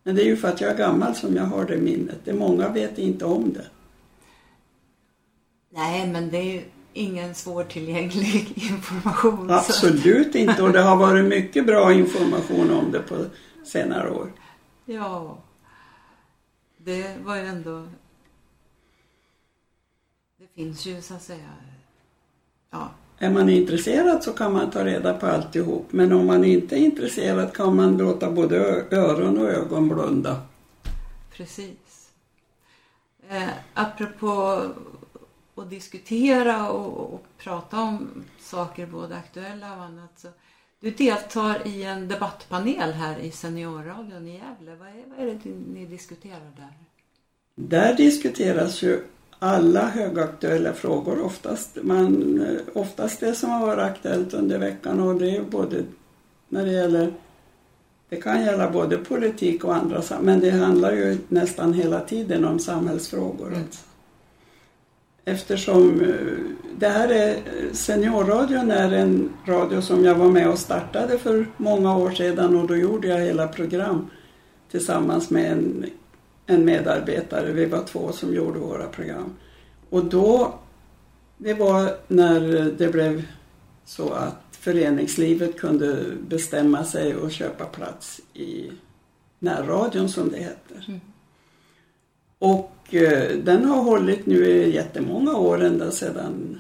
[0.04, 2.18] Men det är ju för att jag är gammal som jag har det minnet.
[2.24, 3.66] Det många vet inte om det.
[5.70, 6.64] Nej, men det är ju
[6.94, 9.48] ingen svårtillgänglig information.
[9.48, 13.26] så- Absolut inte och det har varit mycket bra information om det på
[13.66, 14.32] senare år.
[14.86, 15.38] Ja.
[16.78, 17.88] Det var ju ändå...
[20.38, 21.50] Det finns ju så att säga...
[22.72, 22.90] Ja,
[23.24, 25.88] Är man intresserad så kan man ta reda på alltihop.
[25.90, 28.58] Men om man inte är intresserad kan man låta både
[28.92, 30.42] öron och ögon blunda.
[31.38, 32.12] precis.
[33.30, 34.62] Eh, apropå
[35.56, 40.12] att diskutera och, och prata om saker både aktuella och annat.
[40.16, 40.28] Så
[40.80, 44.76] du deltar i en debattpanel här i Seniorradion i Gävle.
[44.76, 46.74] Vad är, vad är det ni diskuterar där?
[47.56, 49.04] Där diskuteras ju
[49.44, 51.78] alla högaktuella frågor oftast.
[51.82, 55.84] Man, eh, oftast det som har varit aktuellt under veckan och det är både
[56.50, 57.14] när det gäller
[58.10, 62.60] det kan gälla både politik och andra, men det handlar ju nästan hela tiden om
[62.60, 63.48] samhällsfrågor.
[63.48, 63.60] Mm.
[63.60, 63.82] alltså.
[65.26, 66.08] Eftersom eh,
[66.80, 67.38] det här är,
[67.74, 72.68] Seniorradion är en radio som jag var med och startade för många år sedan och
[72.68, 74.10] då gjorde jag hela program
[74.72, 75.86] tillsammans med en,
[76.46, 77.52] en medarbetare.
[77.52, 79.34] Vi var två som gjorde våra program.
[79.90, 80.60] Och då,
[81.38, 82.40] det var när
[82.78, 83.24] det blev
[83.86, 88.72] så att föreningslivet kunde bestämma sig och köpa plats i
[89.40, 91.00] närradion som det heter.
[92.40, 96.60] Och eh, den har hållit nu i jättemånga år, ända sedan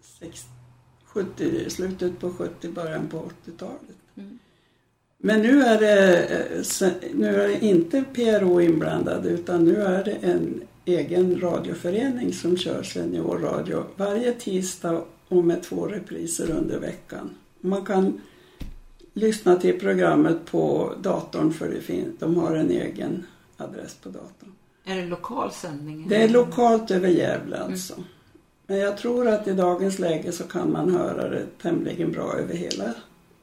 [0.00, 0.48] 60,
[1.04, 4.01] 70, slutet på 70, början på 80-talet.
[5.24, 6.26] Men nu är, det,
[6.84, 12.56] eh, nu är det inte PRO inblandad utan nu är det en egen radioförening som
[12.56, 17.30] kör seniorradio varje tisdag och med två repriser under veckan.
[17.60, 18.20] Man kan
[19.12, 24.52] lyssna till programmet på datorn för det finns, de har en egen adress på datorn.
[24.84, 26.08] Är det lokal sändning?
[26.08, 27.94] Det är lokalt över Gävle alltså.
[27.94, 28.04] Mm.
[28.66, 32.54] Men jag tror att i dagens läge så kan man höra det tämligen bra över
[32.54, 32.94] hela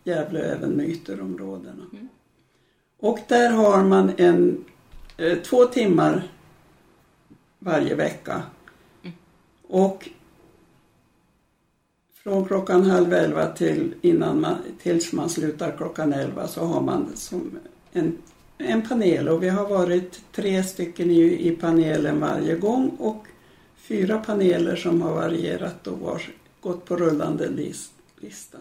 [0.03, 1.85] Gävle, även med ytterområdena.
[1.93, 2.07] Mm.
[2.99, 4.65] Och där har man en,
[5.17, 6.31] eh, två timmar
[7.59, 8.43] varje vecka.
[9.03, 9.17] Mm.
[9.67, 10.09] Och
[12.23, 17.15] från klockan halv elva till innan man, tills man slutar klockan elva så har man
[17.15, 17.59] som
[17.91, 18.17] en,
[18.57, 23.27] en panel och vi har varit tre stycken i, i panelen varje gång och
[23.77, 26.21] fyra paneler som har varierat och var,
[26.61, 28.57] gått på rullande list, lista.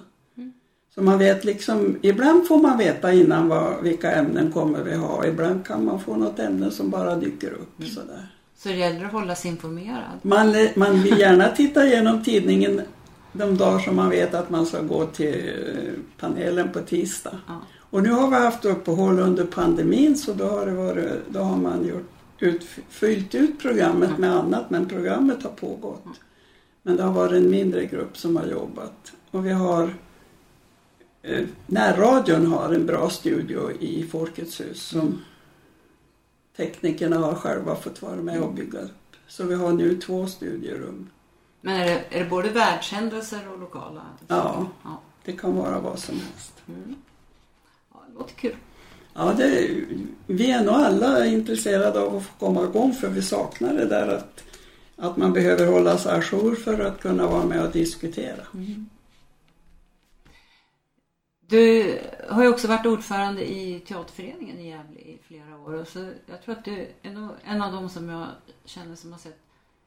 [0.99, 1.05] Mm.
[1.07, 5.27] Så man vet liksom, ibland får man veta innan vad, vilka ämnen kommer vi ha,
[5.27, 7.91] ibland kan man få något ämne som bara dyker upp mm.
[7.91, 8.29] sådär.
[8.57, 10.19] Så det gäller att hålla sig informerad?
[10.23, 12.81] Man, man vill gärna titta igenom tidningen
[13.33, 15.55] de dagar som man vet att man ska gå till
[16.21, 17.39] panelen på tisdag.
[17.47, 17.61] Ja.
[17.91, 21.57] Och nu har vi haft uppehåll under pandemin så då har, det varit, då har
[21.57, 26.05] man gjort ut, fyllt ut programmet med annat men programmet har pågått.
[26.83, 29.13] Men det har varit en mindre grupp som har jobbat.
[29.31, 29.95] Och vi har
[31.67, 35.23] Närradion har en bra studio i Folkets hus som
[36.57, 39.17] teknikerna har själva fått vara med och bygga upp.
[39.27, 41.11] Så vi har nu två studierum.
[41.61, 44.03] Men är det, är det både världshändelser och lokala?
[44.29, 46.55] Ja, ja, det kan vara vad som helst.
[46.69, 46.95] Mm.
[47.93, 48.57] Ja, det låter kul.
[49.15, 49.69] Ja, det,
[50.27, 54.09] vi är nog alla intresserade av att få komma igång för vi saknar det där
[54.09, 54.45] att,
[54.97, 58.47] att man behöver hålla sig ajour för att kunna vara med och diskutera.
[58.55, 58.89] Mm.
[61.49, 65.73] Du har ju också varit ordförande i teaterföreningen i Gävle i flera år.
[65.73, 68.27] Och så jag tror att du är nog en av de som jag
[68.65, 69.39] känner som har sett,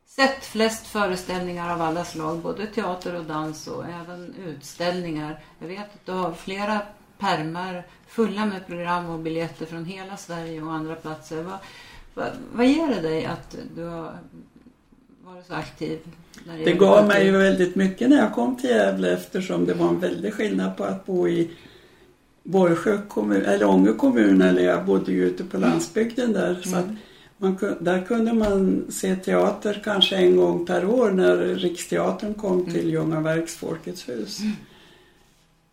[0.06, 2.40] sett flest föreställningar av alla slag.
[2.40, 5.44] Både teater och dans och även utställningar.
[5.60, 6.82] Jag vet att du har flera
[7.18, 11.44] permar fulla med program och biljetter från hela Sverige och andra platser.
[11.44, 11.58] Vad,
[12.14, 14.20] vad, vad ger det dig att du har
[15.50, 16.00] varit så aktiv?
[16.46, 19.88] det, det gav mig ju väldigt mycket när jag kom till Gävle eftersom det var
[19.88, 21.50] en väldig skillnad på att bo i
[22.44, 26.50] Borgsjö kommun, eller Ånge kommun, eller jag bodde ju ute på landsbygden där.
[26.50, 26.64] Mm.
[26.64, 26.86] Så att
[27.38, 32.74] man, där kunde man se teater kanske en gång per år när Riksteatern kom mm.
[32.74, 34.40] till Ljungaverks Folkets hus.
[34.40, 34.56] Mm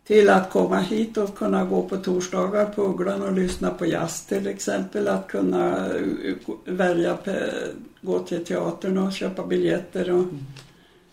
[0.09, 4.25] till att komma hit och kunna gå på torsdagar på Ugglan och lyssna på jazz
[4.25, 5.07] till exempel.
[5.07, 6.33] Att kunna eh,
[6.65, 7.17] välja,
[8.01, 10.39] gå till teatern och köpa biljetter och, mm.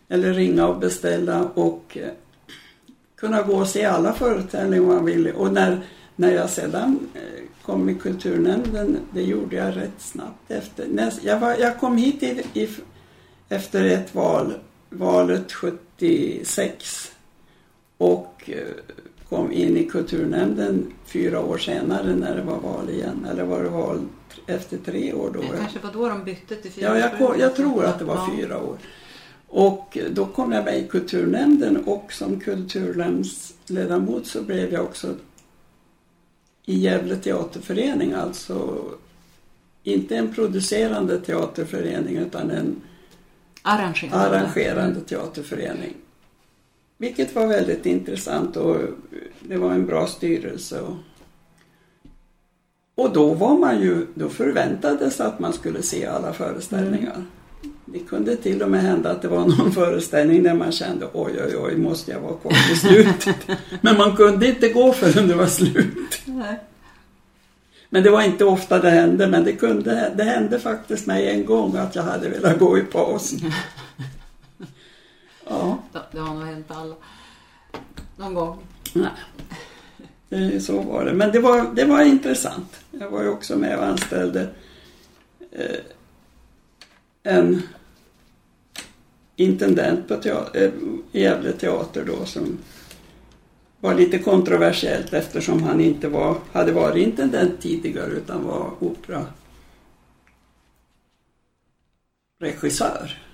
[0.08, 2.08] eller ringa och beställa och eh,
[3.16, 5.28] kunna gå och se alla föreställningar man vill.
[5.28, 5.80] Och när,
[6.16, 11.10] när jag sedan eh, kom i kulturnämnden, det gjorde jag rätt snabbt efter.
[11.22, 12.68] Jag, var, jag kom hit i, i,
[13.48, 14.54] efter ett val,
[14.90, 17.12] valet 76
[17.98, 18.58] och eh,
[19.28, 23.26] kom in i kulturnämnden fyra år senare när det var val igen.
[23.30, 24.00] Eller var det val
[24.46, 25.40] efter tre år då?
[25.40, 26.96] Det kanske var då de bytte till fyra år?
[26.96, 28.78] Ja, jag, jag tror att det var fyra år.
[29.48, 35.14] Och då kom jag med i kulturnämnden och som kulturnämndsledamot så blev jag också
[36.64, 38.84] i Gävle teaterförening, alltså
[39.82, 42.82] inte en producerande teaterförening utan en
[43.62, 45.94] arrangerande, arrangerande teaterförening.
[46.98, 48.76] Vilket var väldigt intressant och
[49.40, 50.80] det var en bra styrelse.
[50.80, 50.96] Och,
[52.94, 57.14] och då var man ju, då förväntades att man skulle se alla föreställningar.
[57.14, 57.26] Mm.
[57.84, 61.32] Det kunde till och med hända att det var någon föreställning där man kände oj
[61.46, 63.58] oj oj måste jag vara kvar till slutet.
[63.80, 66.20] Men man kunde inte gå förrän det var slut.
[66.24, 66.60] Nej.
[67.90, 71.44] Men det var inte ofta det hände men det, kunde, det hände faktiskt mig en
[71.44, 73.34] gång att jag hade velat gå i paus.
[75.48, 75.78] Ja.
[76.12, 76.94] Det har nog hänt alla.
[78.16, 78.58] Någon gång.
[78.92, 79.10] Nej.
[80.60, 81.12] Så var det.
[81.12, 82.76] Men det var, det var intressant.
[82.90, 84.48] Jag var ju också med och anställde
[85.52, 85.76] eh,
[87.22, 87.62] en
[89.36, 90.70] intendent på teater, eh,
[91.12, 92.58] Gävle teater då som
[93.80, 99.30] var lite kontroversiellt eftersom han inte var, hade varit intendent tidigare utan var operaregissör.
[103.00, 103.25] Mm.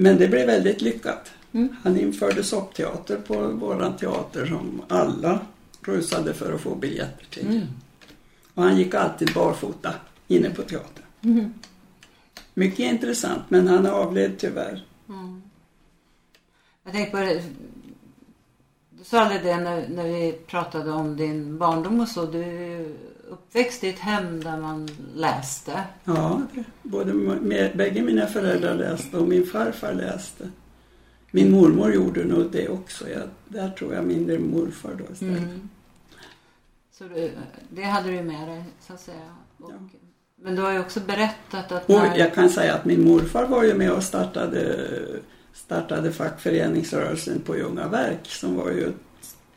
[0.00, 1.30] Men det blev väldigt lyckat.
[1.52, 1.76] Mm.
[1.82, 5.40] Han införde soppteater på våran teater som alla
[5.82, 7.46] rusade för att få biljetter till.
[7.46, 7.66] Mm.
[8.54, 9.94] Och han gick alltid barfota
[10.28, 11.04] inne på teatern.
[11.22, 11.54] Mm.
[12.54, 14.84] Mycket intressant men han avled tyvärr.
[15.08, 15.42] Mm.
[16.84, 17.42] Jag tänkte på det.
[18.90, 22.26] Du sa aldrig det när, när vi pratade om din barndom och så.
[22.26, 22.96] Du
[23.30, 25.82] uppväxt i ett hem där man läste.
[26.04, 26.42] Ja,
[26.82, 30.50] både med, bägge mina föräldrar läste och min farfar läste.
[31.30, 33.08] Min mormor gjorde nog det också.
[33.08, 35.38] Jag, där tror jag mindre morfar då istället.
[35.38, 35.68] Mm.
[36.92, 37.30] Så du,
[37.68, 39.36] det hade du med dig så att säga.
[39.58, 39.98] Och, ja.
[40.42, 41.88] Men du har ju också berättat att...
[41.88, 42.12] När...
[42.12, 44.88] Och jag kan säga att min morfar var ju med och startade,
[45.52, 48.92] startade fackföreningsrörelsen på Ljungaverk som var ju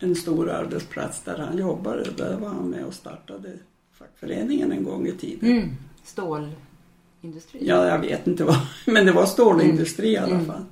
[0.04, 2.12] en stor arbetsplats där han jobbade.
[2.18, 3.49] Där var han med och startade
[3.93, 5.52] fackföreningen en gång i tiden.
[5.52, 5.70] Mm.
[6.04, 7.60] Stålindustri?
[7.60, 8.58] Ja, jag vet inte vad.
[8.86, 10.24] Men det var stålindustri mm.
[10.24, 10.45] i alla mm.
[10.45, 10.66] fall.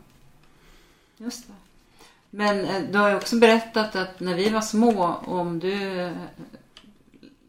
[1.18, 1.54] Just det.
[2.30, 6.10] Men eh, du har ju också berättat att när vi var små, om du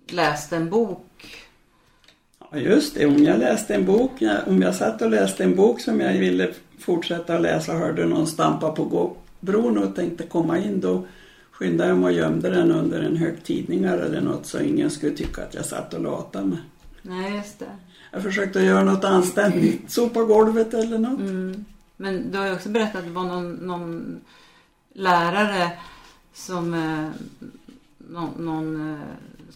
[0.07, 1.07] läste en bok
[2.53, 3.07] Ja, just det.
[3.07, 4.13] Om jag läste en bok,
[4.47, 8.73] om jag satt och läste en bok som jag ville fortsätta läsa hörde någon stampa
[8.73, 11.07] på bron och tänkte komma in då
[11.61, 15.17] skyndade jag mig och gömde den under en hög tidningar eller något så ingen skulle
[15.17, 16.59] tycka att jag satt och latade mig.
[17.03, 17.67] Nej, just det.
[18.11, 21.21] Jag försökte göra något anständigt, sopa golvet eller något.
[21.21, 21.65] Mm.
[21.97, 24.21] Men du har ju också berättat att det var någon, någon
[24.93, 25.71] lärare
[26.35, 27.09] som eh,
[27.99, 28.99] någon, någon eh,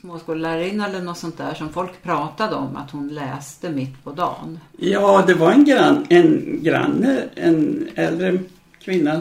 [0.01, 4.59] småskollärarinna eller något sånt där som folk pratade om att hon läste mitt på dagen.
[4.77, 8.39] Ja, det var en, grann, en granne, en äldre
[8.79, 9.21] kvinna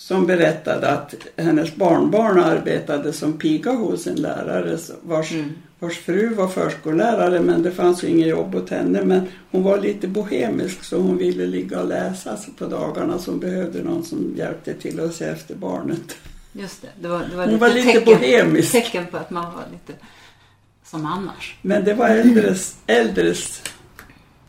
[0.00, 5.52] som berättade att hennes barnbarn arbetade som piga hos en lärare vars, mm.
[5.78, 9.04] vars fru var förskollärare men det fanns ju inget jobb åt henne.
[9.04, 13.40] Men hon var lite bohemisk så hon ville ligga och läsa på dagarna så hon
[13.40, 16.16] behövde någon som hjälpte till att se efter barnet.
[16.52, 18.72] Just det, det var, det var hon lite, var lite tecken, bohemisk.
[18.72, 20.00] tecken på att man var lite
[20.84, 21.56] som annars.
[21.62, 23.62] Men det var äldres, äldres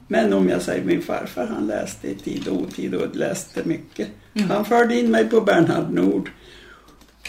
[0.08, 4.08] men om jag säger min farfar, han läste i tid och otid och läste mycket.
[4.34, 4.50] Mm.
[4.50, 6.32] Han förde in mig på Bernhard Nord.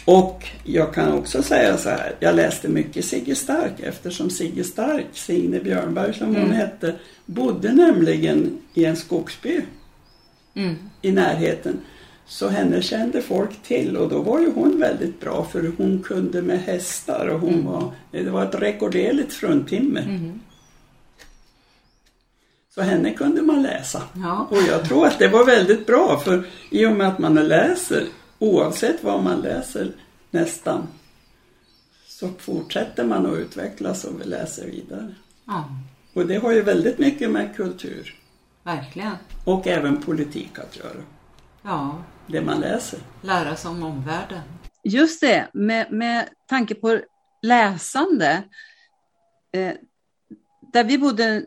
[0.04, 5.06] Och jag kan också säga så här, jag läste mycket Sigge Stark eftersom Sigge Stark,
[5.12, 6.42] Signe Björnberg som mm.
[6.42, 6.94] hon hette,
[7.26, 9.60] bodde nämligen i en skogsby
[10.54, 10.74] mm.
[11.02, 11.78] i närheten.
[12.26, 16.42] Så henne kände folk till och då var ju hon väldigt bra för hon kunde
[16.42, 17.64] med hästar och hon mm.
[17.64, 20.02] var, det var ett rekorderligt fruntimmer.
[20.02, 20.40] Mm.
[22.74, 24.02] Så henne kunde man läsa.
[24.14, 24.46] Ja.
[24.50, 28.06] Och jag tror att det var väldigt bra för i och med att man läser,
[28.38, 29.92] oavsett vad man läser
[30.30, 30.88] nästan,
[32.06, 35.14] så fortsätter man att utvecklas och läser vidare.
[35.46, 35.64] Ja.
[36.14, 38.14] Och det har ju väldigt mycket med kultur.
[38.62, 39.16] Verkligen.
[39.44, 41.02] Och även politik att göra.
[41.62, 42.02] Ja.
[42.26, 42.98] Det man läser.
[43.22, 44.40] Lära sig om omvärlden.
[44.84, 47.00] Just det, med, med tanke på
[47.42, 48.42] läsande.
[49.52, 49.72] Eh,
[50.72, 51.44] där vi bodde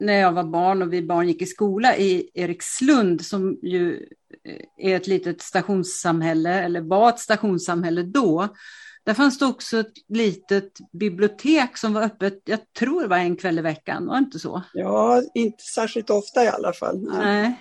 [0.00, 4.08] när jag var barn och vi barn gick i skola i Erikslund som ju
[4.44, 8.48] eh, är ett litet stationssamhälle, eller var ett stationssamhälle då.
[9.04, 13.36] Där fanns det också ett litet bibliotek som var öppet, jag tror det var en
[13.36, 14.62] kväll i veckan, var det inte så?
[14.72, 17.00] Ja, inte särskilt ofta i alla fall.
[17.02, 17.18] Nej.
[17.18, 17.54] Nej.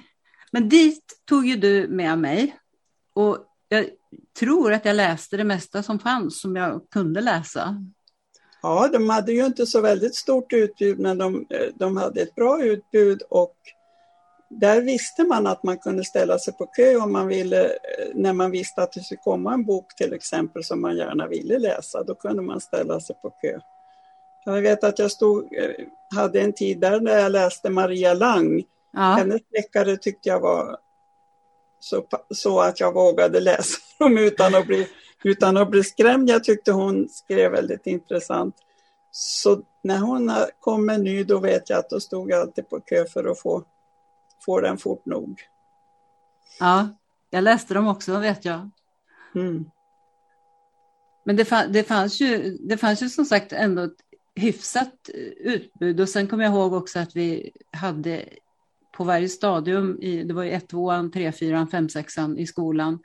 [0.52, 2.56] Men dit tog ju du med mig
[3.14, 3.86] och jag
[4.40, 7.86] tror att jag läste det mesta som fanns som jag kunde läsa.
[8.64, 11.46] Ja, de hade ju inte så väldigt stort utbud men de,
[11.76, 13.56] de hade ett bra utbud och
[14.50, 17.72] där visste man att man kunde ställa sig på kö om man ville,
[18.14, 21.60] när man visste att det skulle komma en bok till exempel som man gärna ville
[21.60, 23.60] läsa, då kunde man ställa sig på kö.
[24.46, 25.48] Jag vet att jag stod,
[26.16, 28.64] hade en tid där när jag läste Maria Lang.
[28.94, 29.00] Ja.
[29.00, 30.78] Hennes deckare tyckte jag var
[31.80, 34.88] så, så att jag vågade läsa dem utan att bli
[35.24, 36.30] utan att bli skrämd.
[36.30, 38.56] Jag tyckte hon skrev väldigt intressant.
[39.12, 42.80] Så när hon kom med ny då vet jag att då stod jag alltid på
[42.80, 43.64] kö för att få,
[44.46, 45.42] få den fort nog.
[46.60, 46.88] Ja,
[47.30, 48.70] jag läste dem också vet jag.
[49.36, 49.66] Mm.
[51.26, 53.98] Men det, fann, det, fanns ju, det fanns ju som sagt ändå ett
[54.36, 58.26] hyfsat utbud och sen kommer jag ihåg också att vi hade
[58.98, 63.00] på varje stadium, i, det var ju 1, 2, 3, 4, 5, 6 i skolan,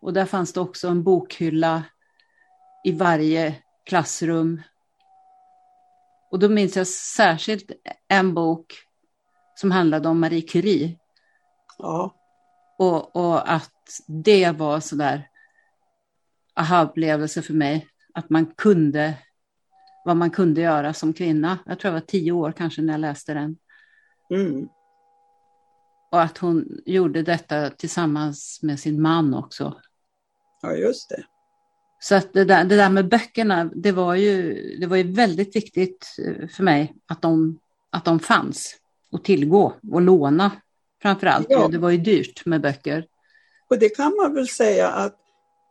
[0.00, 1.82] och där fanns det också en bokhylla
[2.84, 4.62] i varje klassrum.
[6.30, 7.70] Och då minns jag särskilt
[8.08, 8.74] en bok
[9.54, 10.98] som handlade om Marie Curie.
[11.78, 12.14] Ja.
[12.78, 13.72] Och, och att
[14.06, 15.28] det var sådär
[16.54, 17.88] aha-upplevelse för mig.
[18.14, 19.14] Att man kunde,
[20.04, 21.58] vad man kunde göra som kvinna.
[21.66, 23.56] Jag tror jag var tio år kanske när jag läste den.
[24.30, 24.68] Mm.
[26.10, 29.80] Och att hon gjorde detta tillsammans med sin man också.
[30.62, 31.24] Ja, just det.
[32.02, 35.56] Så att det, där, det där med böckerna, det var, ju, det var ju väldigt
[35.56, 37.58] viktigt eh, för mig att de,
[37.90, 38.76] att de fanns
[39.12, 40.52] att tillgå och låna
[41.02, 41.46] framför allt.
[41.50, 41.68] Ja.
[41.68, 43.06] Det var ju dyrt med böcker.
[43.68, 45.16] Och det kan man väl säga att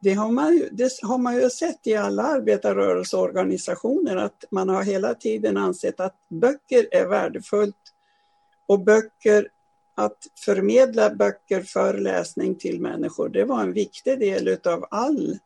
[0.02, 4.84] det har, man ju, det har man ju sett i alla arbetarrörelseorganisationer att man har
[4.84, 7.76] hela tiden ansett att böcker är värdefullt
[8.68, 9.48] och böcker,
[10.00, 15.38] att förmedla böcker för läsning till människor, det var en viktig del utav all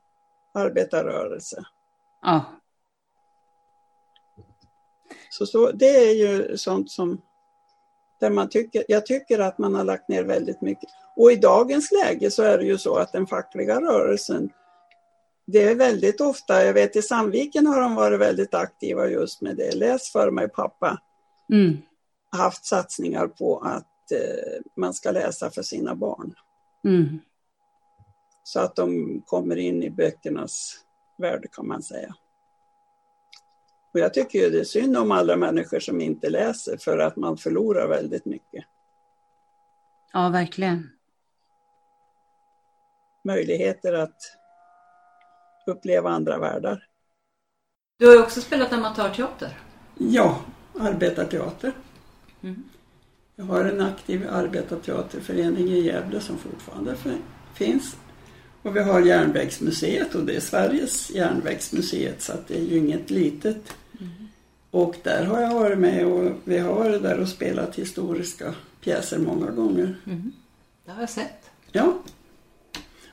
[0.54, 1.64] arbetarrörelse.
[2.22, 2.46] Ja.
[5.30, 7.22] Så, så det är ju sånt som
[8.20, 10.90] där man tycker, jag tycker att man har lagt ner väldigt mycket.
[11.16, 14.50] Och i dagens läge så är det ju så att den fackliga rörelsen,
[15.46, 19.56] det är väldigt ofta, jag vet i Sandviken har de varit väldigt aktiva just med
[19.56, 21.02] det, läs för mig pappa.
[21.52, 21.78] Mm.
[22.32, 23.93] Haft satsningar på att
[24.76, 26.36] man ska läsa för sina barn.
[26.88, 27.20] Mm.
[28.44, 30.76] Så att de kommer in i böckernas
[31.18, 32.16] värld kan man säga.
[33.94, 37.16] Och jag tycker ju det är synd om alla människor som inte läser för att
[37.16, 38.66] man förlorar väldigt mycket.
[40.14, 40.90] Ja, verkligen.
[43.24, 44.18] Möjligheter att
[45.68, 46.88] uppleva andra världar.
[47.98, 49.60] Du har ju också spelat amatörteater.
[49.98, 50.42] Ja,
[50.80, 51.74] arbetarteater.
[52.42, 52.70] Mm.
[53.36, 56.96] Jag har en aktiv arbetarteaterförening i Gävle som fortfarande
[57.56, 57.96] finns.
[58.62, 63.10] Och vi har Järnvägsmuseet och det är Sveriges järnvägsmuseet så att det är ju inget
[63.10, 63.74] litet
[64.74, 69.20] och där har jag varit med och vi har varit där och spelat historiska pjäser
[69.20, 69.96] många gånger.
[70.06, 70.32] Mm.
[70.86, 71.50] Det har jag sett.
[71.72, 71.98] Ja.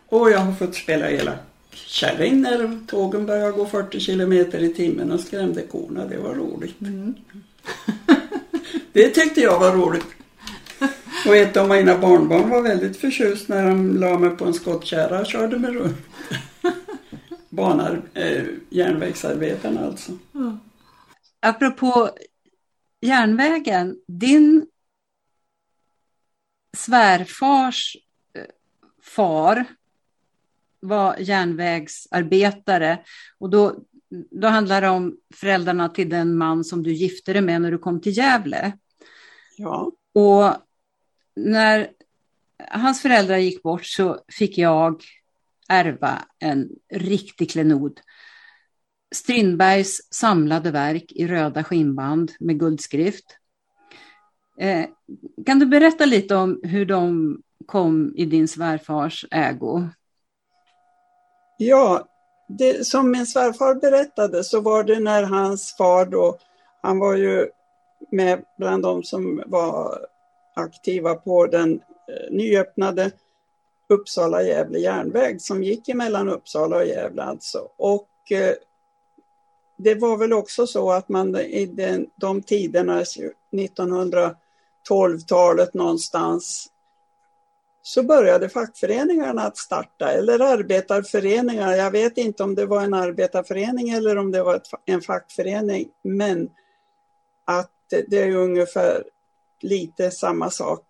[0.06, 1.38] Och jag har fått spela hela
[1.72, 6.06] kärring när tågen började gå 40 kilometer i timmen och skrämde korna.
[6.06, 6.80] Det var roligt.
[6.80, 7.14] Mm
[8.92, 10.06] det tyckte jag var roligt.
[11.26, 15.20] Och ett av mina barnbarn var väldigt förtjust när de la mig på en skottkärra
[15.20, 15.96] och körde mig runt.
[17.48, 20.12] Banar, eh, järnvägsarbetarna alltså.
[20.34, 20.58] Mm
[21.40, 22.10] apropå
[23.00, 24.66] järnvägen, din
[26.76, 27.96] svärfars
[28.34, 28.44] eh,
[29.02, 29.64] far
[30.80, 33.04] var järnvägsarbetare
[33.38, 33.76] och då,
[34.30, 37.78] då handlar det om föräldrarna till den man som du gifte dig med när du
[37.78, 38.72] kom till Gävle.
[39.56, 39.92] Ja.
[40.14, 40.54] Och
[41.36, 41.90] när
[42.68, 45.02] hans föräldrar gick bort så fick jag
[45.68, 48.00] ärva en riktig klenod
[49.14, 53.24] Strindbergs samlade verk i röda skinnband med guldskrift.
[54.58, 54.86] Eh,
[55.46, 57.36] kan du berätta lite om hur de
[57.66, 59.88] kom i din svärfars ägo?
[61.58, 62.09] Ja,
[62.58, 66.38] det, som min svärfar berättade så var det när hans far då,
[66.82, 67.50] han var ju
[68.10, 70.06] med bland de som var
[70.54, 71.80] aktiva på den eh,
[72.30, 73.10] nyöppnade
[73.88, 77.68] Uppsala-Gävle järnväg som gick emellan Uppsala och Gävle alltså.
[77.76, 78.54] Och eh,
[79.78, 83.20] det var väl också så att man i den, de tiderna, alltså,
[83.52, 86.69] 1912-talet någonstans,
[87.82, 91.72] så började fackföreningarna att starta, eller arbetarföreningar.
[91.72, 96.50] Jag vet inte om det var en arbetarförening eller om det var en fackförening, men
[97.44, 97.70] att
[98.08, 99.04] det är ungefär
[99.60, 100.84] lite samma sak.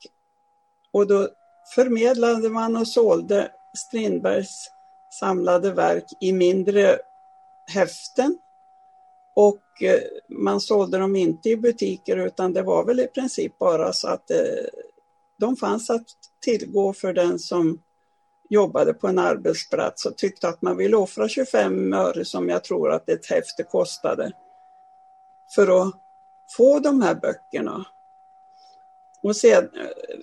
[0.92, 1.28] Och då
[1.74, 4.70] förmedlade man och sålde Strindbergs
[5.20, 6.98] samlade verk i mindre
[7.66, 8.38] häften
[9.36, 13.92] och eh, man sålde dem inte i butiker utan det var väl i princip bara
[13.92, 14.70] så att det
[15.40, 16.06] de fanns att
[16.44, 17.82] tillgå för den som
[18.50, 22.92] jobbade på en arbetsplats och tyckte att man ville offra 25 öre som jag tror
[22.92, 24.32] att ett häfte kostade
[25.54, 25.94] för att
[26.56, 27.84] få de här böckerna.
[29.22, 30.20] Och sen, eh,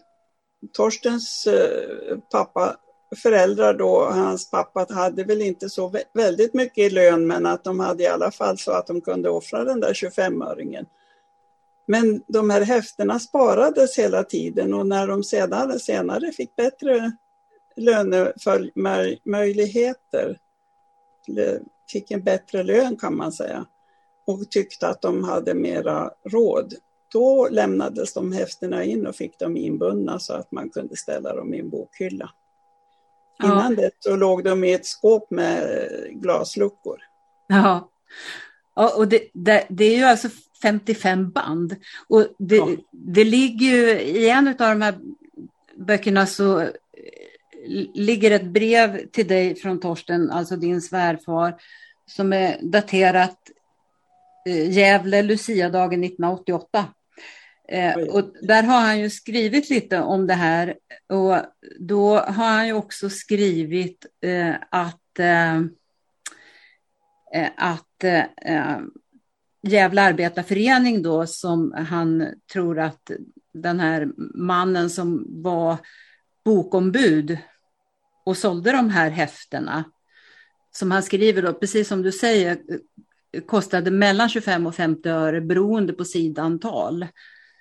[0.74, 2.76] Torstens eh, pappa
[3.16, 7.80] föräldrar då, hans pappa hade väl inte så väldigt mycket i lön men att de
[7.80, 10.86] hade i alla fall så att de kunde offra den där 25-öringen.
[11.88, 17.12] Men de här häftena sparades hela tiden och när de sedan, senare fick bättre
[17.76, 20.40] lönemöjligheter,
[21.92, 23.66] fick en bättre lön kan man säga,
[24.28, 26.74] och tyckte att de hade mera råd,
[27.14, 31.54] då lämnades de häftena in och fick dem inbundna så att man kunde ställa dem
[31.54, 32.30] i en bokhylla.
[33.44, 33.82] Innan ja.
[33.82, 36.98] det så låg de i ett skåp med glasluckor.
[37.48, 37.90] Ja,
[38.78, 40.30] ja och det, det, det är ju alltså
[40.62, 41.76] 55 band.
[42.08, 42.68] Och det, ja.
[42.92, 44.98] det ligger ju i en av de här
[45.76, 46.70] böckerna så eh,
[47.94, 51.56] ligger ett brev till dig från Torsten, alltså din svärfar,
[52.06, 53.38] som är daterat
[54.48, 56.86] eh, Gävle, Luciadagen 1988.
[57.70, 60.76] Eh, och där har han ju skrivit lite om det här
[61.10, 61.36] och
[61.80, 65.58] då har han ju också skrivit eh, att, eh,
[67.34, 68.80] eh att eh,
[69.62, 73.12] Gävle arbetarförening då som han tror att
[73.54, 75.78] den här mannen som var
[76.46, 77.38] bokombud
[78.26, 79.84] och sålde de här häftena
[80.72, 82.58] som han skriver då, precis som du säger,
[83.46, 87.06] kostade mellan 25 och 50 öre beroende på sidantal.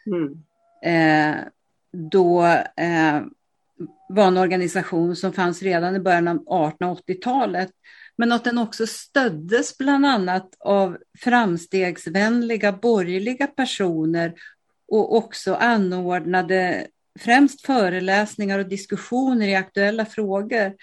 [0.07, 0.43] Mm.
[0.83, 1.37] Eh,
[2.11, 2.45] då
[2.77, 3.23] eh,
[4.09, 7.71] var en organisation som fanns redan i början av 1880-talet.
[8.19, 14.35] Men att den också stöddes bland annat av framstegsvänliga borgerliga personer
[14.89, 16.87] och också anordnade
[17.19, 20.75] främst föreläsningar och diskussioner i aktuella frågor.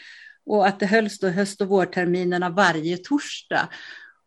[0.45, 3.69] Och att det hölls då höst och vårterminerna varje torsdag.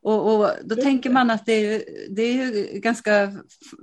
[0.03, 3.33] Och, och då det tänker man att det är, det är ganska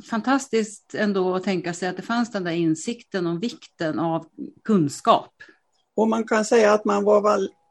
[0.09, 4.25] fantastiskt ändå att tänka sig att det fanns den där insikten om vikten av
[4.63, 5.33] kunskap.
[5.95, 7.21] Och man kan säga att man var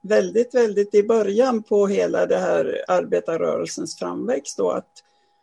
[0.02, 4.90] väldigt, väldigt i början på hela det här arbetarrörelsens framväxt då, att,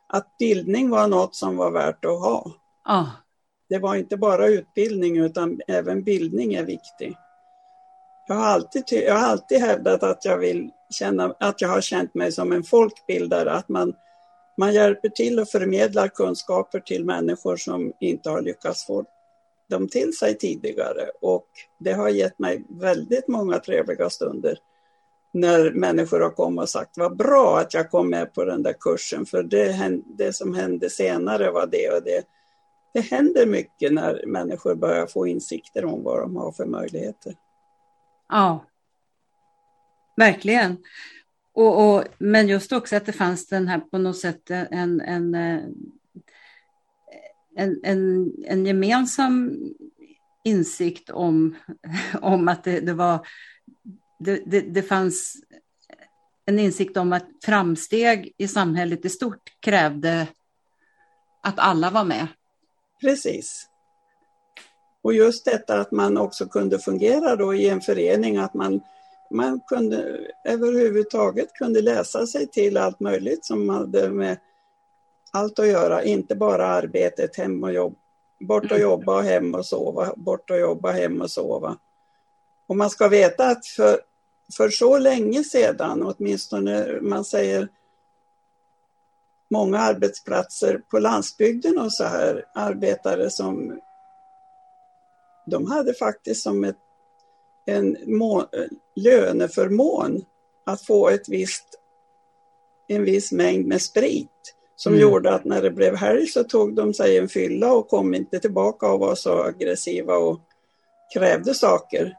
[0.08, 2.52] att bildning var något som var värt att ha.
[2.84, 3.06] Ah.
[3.70, 7.16] Det var inte bara utbildning utan även bildning är viktig.
[8.28, 12.14] Jag har alltid, jag har alltid hävdat att jag vill känna, att jag har känt
[12.14, 13.94] mig som en folkbildare, att man,
[14.58, 19.06] man hjälper till att förmedla kunskaper till människor som inte har lyckats få
[19.70, 21.10] dem till sig tidigare.
[21.22, 21.48] Och
[21.80, 24.60] det har gett mig väldigt många trevliga stunder
[25.32, 28.76] när människor har kommit och sagt vad bra att jag kom med på den där
[28.80, 32.24] kursen för det, det som hände senare var det och det.
[32.94, 37.36] Det händer mycket när människor börjar få insikter om vad de har för möjligheter.
[38.30, 38.66] Ja,
[40.16, 40.78] verkligen.
[41.54, 45.36] Och, och, men just också att det fanns den här på något sätt en, en,
[45.36, 45.64] eh,
[47.56, 49.58] en, en, en gemensam
[50.44, 51.56] insikt om,
[52.22, 53.28] om att det, det var
[54.20, 55.36] det, det, det, fanns
[56.46, 60.28] en insikt om att framsteg i samhället i stort krävde
[61.44, 62.28] att alla var med.
[63.02, 63.66] Precis.
[65.02, 68.82] Och just detta att man också kunde fungera då i en förening, att man,
[69.32, 74.38] man kunde överhuvudtaget kunde läsa sig till allt möjligt som hade med
[75.32, 77.96] allt att göra, inte bara arbetet, hem och jobb,
[78.40, 81.78] bort och jobba och hem och sova, bort och jobba, hem och sova.
[82.68, 84.00] Och man ska veta att för,
[84.58, 87.68] för så länge sedan, åtminstone man säger
[89.50, 93.80] många arbetsplatser på landsbygden och så här, arbetare som
[95.46, 96.78] de hade faktiskt som ett,
[97.66, 98.46] en må,
[98.96, 100.26] löneförmån
[100.66, 101.80] att få ett visst,
[102.88, 105.02] en viss mängd med sprit som mm.
[105.02, 108.40] gjorde att när det blev helg så tog de sig en fylla och kom inte
[108.40, 110.40] tillbaka och var så aggressiva och
[111.14, 112.14] krävde saker.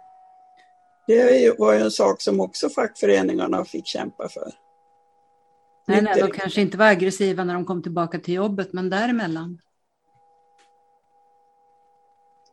[1.07, 4.53] Det var ju en sak som också fackföreningarna fick kämpa för.
[5.87, 9.59] Nej, nej, de kanske inte var aggressiva när de kom tillbaka till jobbet, men däremellan.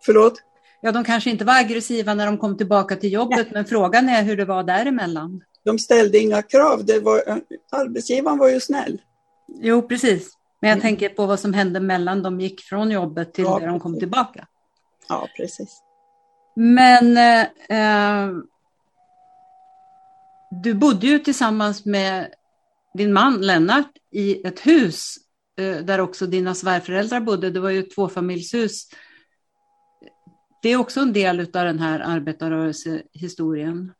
[0.05, 0.33] Förlåt?
[0.81, 3.51] Ja, de kanske inte var aggressiva när de kom tillbaka till jobbet, nej.
[3.53, 5.43] men frågan är hur det var däremellan.
[5.63, 6.85] De ställde inga krav.
[6.85, 7.41] Det var,
[7.71, 9.01] arbetsgivaren var ju snäll.
[9.47, 10.37] Jo, precis.
[10.61, 10.81] Men jag mm.
[10.81, 13.99] tänker på vad som hände mellan de gick från jobbet till ja, när de kom
[13.99, 14.47] tillbaka.
[15.09, 15.81] Ja, precis.
[16.55, 17.17] Men
[17.69, 18.35] eh,
[20.63, 22.33] du bodde ju tillsammans med
[22.93, 25.15] din man Lennart i ett hus
[25.57, 27.49] eh, där också dina svärföräldrar bodde.
[27.49, 28.87] Det var ju ett tvåfamiljshus.
[30.61, 33.93] Det är också en del av den här arbetarrörelsehistorien.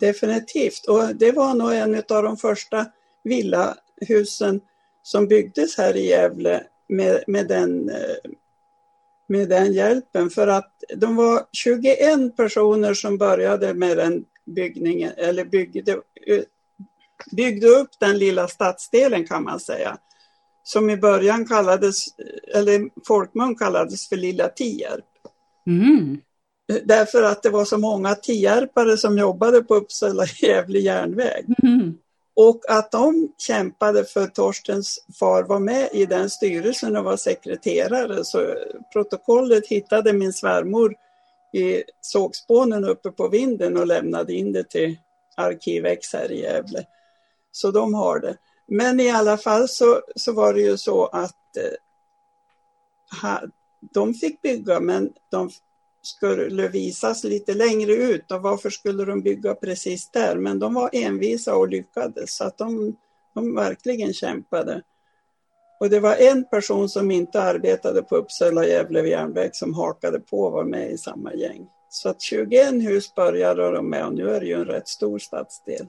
[0.00, 2.86] Definitivt, och det var nog en av de första
[3.24, 4.60] villahusen
[5.04, 8.30] som byggdes här i Gävle med, med, den, eh,
[9.28, 10.30] med den hjälpen.
[10.30, 16.00] För att de var 21 personer som började med den byggningen, eller byggde,
[17.36, 19.98] byggde upp den lilla stadsdelen kan man säga.
[20.62, 22.04] Som i början kallades,
[22.54, 25.04] eller folkmun kallades för Lilla Tierp.
[25.66, 26.20] Mm.
[26.84, 31.46] Därför att det var så många tierpare som jobbade på Uppsala-Gävle järnväg.
[31.62, 31.94] Mm.
[32.36, 38.24] Och att de kämpade för Torstens far var med i den styrelsen och var sekreterare.
[38.24, 38.54] Så
[38.92, 40.94] protokollet hittade min svärmor
[41.52, 44.96] i sågspånen uppe på vinden och lämnade in det till
[45.36, 46.86] Arkivex här i Gävle.
[47.52, 48.36] Så de har det.
[48.66, 53.42] Men i alla fall så, så var det ju så att eh, ha,
[53.80, 55.50] de fick bygga men de
[56.06, 60.36] skulle visas lite längre ut och varför skulle de bygga precis där?
[60.36, 62.96] Men de var envisa och lyckades så att de,
[63.34, 64.82] de verkligen kämpade.
[65.80, 70.40] Och det var en person som inte arbetade på Uppsala Gävle järnväg som hakade på
[70.40, 71.66] och var med i samma gäng.
[71.88, 75.18] Så att 21 hus började de med och nu är det ju en rätt stor
[75.18, 75.86] stadsdel.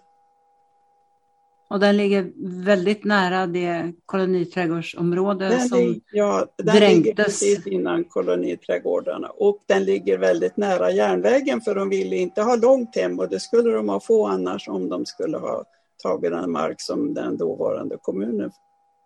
[1.75, 2.31] Och den ligger
[2.63, 7.05] väldigt nära det koloniträdgårdsområde den som ja, den dränktes.
[7.05, 12.55] ligger precis innan koloniträdgårdarna och den ligger väldigt nära järnvägen för de ville inte ha
[12.55, 15.63] långt hem och det skulle de ha få annars om de skulle ha
[16.03, 18.51] tagit den mark som den dåvarande kommunen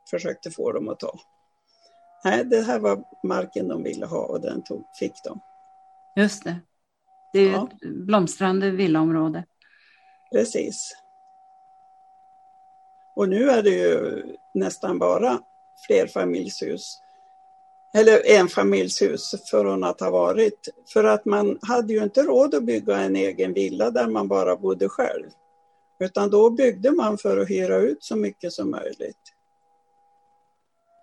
[0.09, 1.19] försökte få dem att ta.
[2.23, 5.39] Nej, det här var marken de ville ha och den tog, fick de.
[6.21, 6.55] Just det.
[7.33, 7.69] Det är ja.
[7.71, 9.43] ett blomstrande villaområde.
[10.31, 10.95] Precis.
[13.15, 15.39] Och nu är det ju nästan bara
[15.87, 16.99] flerfamiljshus.
[17.93, 20.67] Eller enfamiljshus från att ha varit.
[20.93, 24.55] För att man hade ju inte råd att bygga en egen villa där man bara
[24.55, 25.29] bodde själv.
[25.99, 29.33] Utan då byggde man för att hyra ut så mycket som möjligt.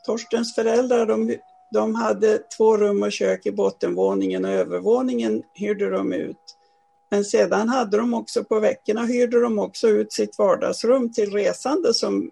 [0.06, 1.36] Torstens föräldrar de,
[1.72, 6.56] de hade två rum och kök i bottenvåningen och övervåningen hyrde de ut.
[7.10, 11.94] Men sedan hade de också på veckorna hyrde de också ut sitt vardagsrum till resande
[11.94, 12.30] som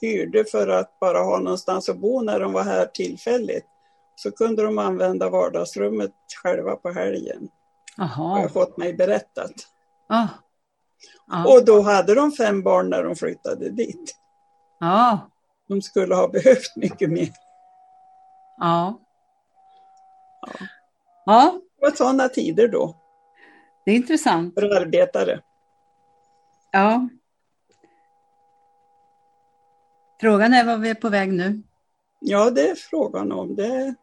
[0.00, 3.66] hyrde för att bara ha någonstans att bo när de var här tillfälligt.
[4.16, 6.12] Så kunde de använda vardagsrummet
[6.42, 7.48] själva på helgen.
[7.98, 8.24] Aha.
[8.24, 9.52] Har jag fått mig berättat.
[10.08, 10.28] Ah.
[11.28, 11.44] Ah.
[11.44, 14.16] Och då hade de fem barn när de flyttade dit.
[14.80, 15.18] Ah.
[15.68, 17.30] De skulle ha behövt mycket mer.
[18.58, 19.00] Ja.
[20.40, 20.66] Ja.
[21.26, 21.60] ja.
[21.80, 22.99] Det var sådana tider då.
[23.90, 24.54] Det är intressant.
[24.54, 25.40] För arbetare.
[26.70, 27.08] Ja.
[30.20, 31.62] Frågan är var vi är på väg nu.
[32.20, 33.54] Ja, det är frågan om.
[33.54, 33.94] Det är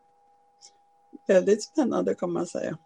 [1.28, 2.78] väldigt spännande kan man säga.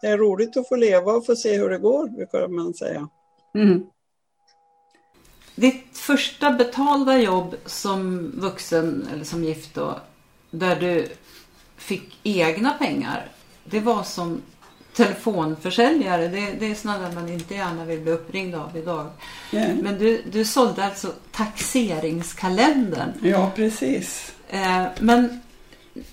[0.00, 3.08] Det är roligt att få leva och få se hur det går, brukar man säga.
[3.54, 3.86] Mm.
[5.54, 10.00] Ditt första betalda jobb som vuxen eller som gift då,
[10.50, 11.08] där du
[11.76, 13.28] fick egna pengar,
[13.64, 14.42] det var som
[14.96, 16.28] telefonförsäljare.
[16.28, 19.06] Det, det är sådana man inte gärna vill bli uppringd av idag.
[19.52, 19.76] Yeah.
[19.82, 23.12] Men du, du sålde alltså taxeringskalendern.
[23.22, 24.32] Ja, precis.
[24.48, 25.40] Eh, men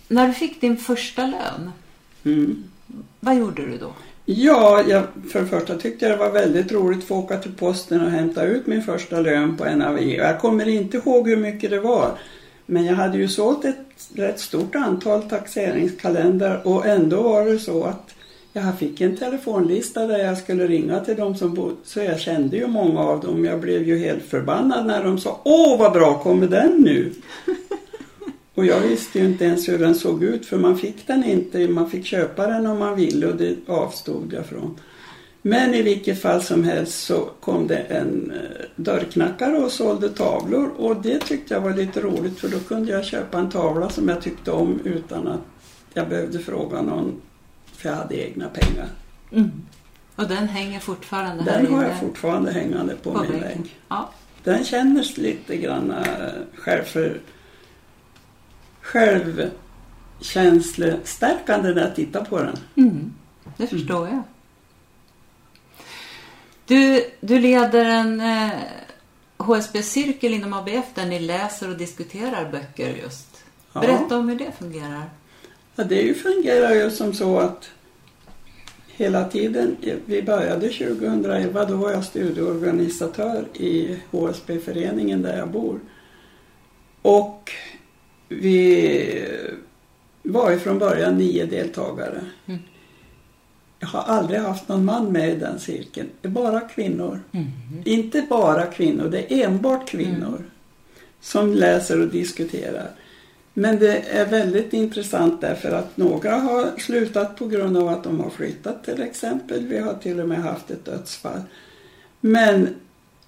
[0.07, 1.71] när du fick din första lön,
[2.25, 2.63] mm.
[3.19, 3.93] vad gjorde du då?
[4.25, 7.55] Ja, jag, för det första tyckte jag det var väldigt roligt att få åka till
[7.55, 9.99] posten och hämta ut min första lön på NAV.
[9.99, 12.11] Jag kommer inte ihåg hur mycket det var.
[12.65, 17.83] Men jag hade ju sålt ett rätt stort antal taxeringskalendrar och ändå var det så
[17.83, 18.15] att
[18.53, 22.57] jag fick en telefonlista där jag skulle ringa till dem som bodde, så jag kände
[22.57, 23.45] ju många av dem.
[23.45, 27.13] Jag blev ju helt förbannad när de sa Åh vad bra, kommer den nu?
[28.55, 31.67] och jag visste ju inte ens hur den såg ut för man fick den inte,
[31.67, 34.79] man fick köpa den om man ville och det avstod jag från.
[35.41, 40.71] Men i vilket fall som helst så kom det en eh, dörrknackare och sålde tavlor
[40.77, 44.09] och det tyckte jag var lite roligt för då kunde jag köpa en tavla som
[44.09, 45.41] jag tyckte om utan att
[45.93, 47.21] jag behövde fråga någon
[47.79, 48.89] för jag hade egna pengar.
[49.31, 49.51] Mm.
[50.15, 53.79] Och den hänger fortfarande den här Den har jag fortfarande hängande på, på min vägg.
[53.87, 54.09] Ja.
[54.43, 57.21] Den känns lite grann äh, själv för
[58.81, 62.57] självkänslestärkande när jag tittar på den.
[62.75, 63.13] Mm.
[63.57, 64.21] Det förstår jag.
[66.65, 68.51] Du, du leder en eh,
[69.37, 73.43] HSB-cirkel inom ABF där ni läser och diskuterar böcker just.
[73.73, 74.15] Berätta ja.
[74.15, 75.09] om hur det fungerar.
[75.79, 77.69] Ja, det fungerar ju som så att
[78.87, 85.79] hela tiden, vi började 2011, då var jag studieorganisatör i HSB-föreningen där jag bor.
[87.01, 87.51] Och
[88.27, 89.27] vi
[90.23, 92.21] var ju från början nio deltagare.
[92.45, 92.59] Mm.
[93.79, 96.09] Jag har aldrig haft någon man med i den cirkeln.
[96.21, 97.21] Det är bara kvinnor.
[97.31, 97.47] Mm.
[97.85, 100.49] Inte bara kvinnor, det är enbart kvinnor mm.
[101.21, 102.89] som läser och diskuterar.
[103.59, 108.19] Men det är väldigt intressant därför att några har slutat på grund av att de
[108.19, 109.67] har flyttat till exempel.
[109.67, 111.41] Vi har till och med haft ett dödsfall.
[112.21, 112.67] Men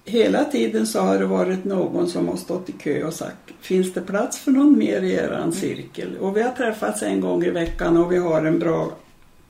[0.04, 3.92] hela tiden så har det varit någon som har stått i kö och sagt Finns
[3.92, 6.16] det plats för någon mer i eran cirkel?
[6.16, 8.92] Och vi har träffats en gång i veckan och vi har en bra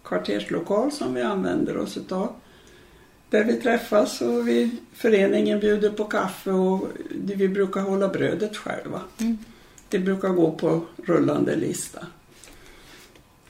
[0.05, 2.33] kvarterslokal som vi använder oss utav.
[3.31, 9.01] Där vi träffas och vi, föreningen bjuder på kaffe och vi brukar hålla brödet själva.
[9.21, 9.39] Mm.
[9.93, 12.07] Det brukar gå på rullande lista.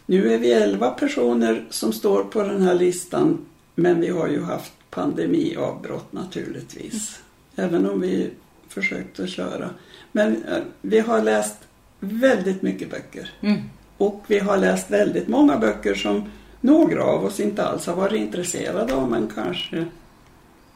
[0.07, 4.43] Nu är vi elva personer som står på den här listan men vi har ju
[4.43, 7.21] haft pandemiavbrott naturligtvis.
[7.57, 8.31] Även om vi
[8.69, 9.71] försökt att köra.
[10.13, 11.57] Men eh, vi har läst
[12.01, 13.31] väldigt mycket böcker.
[13.41, 13.61] Mm.
[13.97, 16.31] Och vi har läst väldigt många böcker som
[16.61, 19.87] några av oss inte alls har varit intresserade av men kanske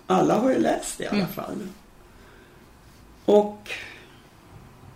[0.07, 1.29] alla har ju läst i alla mm.
[1.29, 1.57] fall.
[3.25, 3.71] Och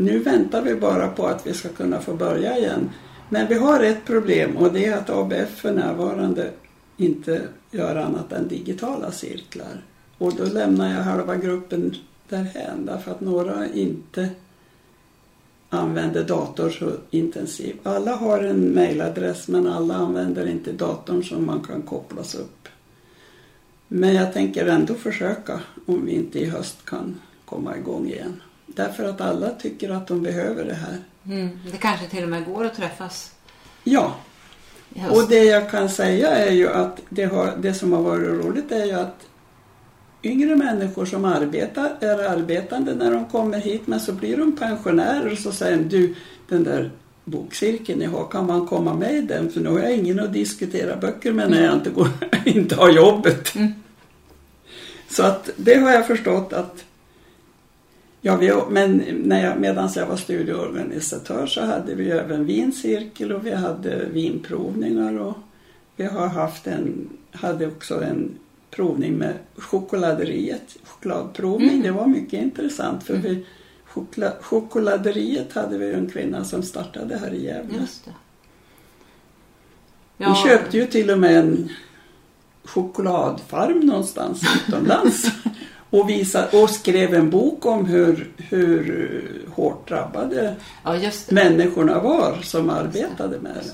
[0.01, 2.91] nu väntar vi bara på att vi ska kunna få börja igen.
[3.29, 6.51] Men vi har ett problem och det är att ABF för närvarande
[6.97, 9.85] inte gör annat än digitala cirklar.
[10.19, 11.95] Och då lämnar jag halva gruppen
[12.29, 14.29] därhän därför att några inte
[15.69, 17.81] använder dator så intensivt.
[17.83, 22.69] Alla har en mailadress men alla använder inte datorn som man kan kopplas upp.
[23.89, 28.41] Men jag tänker ändå försöka om vi inte i höst kan komma igång igen.
[28.81, 30.97] Därför att alla tycker att de behöver det här.
[31.27, 31.59] Mm.
[31.73, 33.33] Det kanske till och med går att träffas.
[33.85, 34.15] Ja.
[35.11, 38.73] Och det jag kan säga är ju att det, har, det som har varit roligt
[38.73, 39.27] är ju att
[40.23, 45.33] yngre människor som arbetar är arbetande när de kommer hit men så blir de pensionärer
[45.33, 46.15] och så säger de, du
[46.49, 46.91] den där
[47.25, 49.51] bokcirkeln ni har, kan man komma med i den?
[49.51, 52.09] För nu har jag ingen att diskutera böcker med när jag inte, går,
[52.45, 53.55] inte har jobbet.
[53.55, 53.73] Mm.
[55.09, 56.85] Så att det har jag förstått att
[58.23, 63.47] Ja, vi, men när jag, medan jag var studieorganisatör så hade vi även vincirkel och
[63.47, 65.35] vi hade vinprovningar och
[65.97, 68.39] vi har haft en, hade också en
[68.71, 71.71] provning med chokladeriet, chokladprovning.
[71.71, 71.83] Mm.
[71.83, 73.27] Det var mycket intressant för mm.
[73.27, 73.47] vi,
[73.85, 77.87] chokla, chokladeriet hade vi en kvinna som startade här i Gävle.
[80.17, 80.29] Ja.
[80.29, 81.69] Vi köpte ju till och med en
[82.65, 85.31] chokladfarm någonstans utomlands.
[85.91, 89.23] Och, visade, och skrev en bok om hur, hur
[89.55, 93.73] hårt drabbade ja, människorna var som arbetade med det.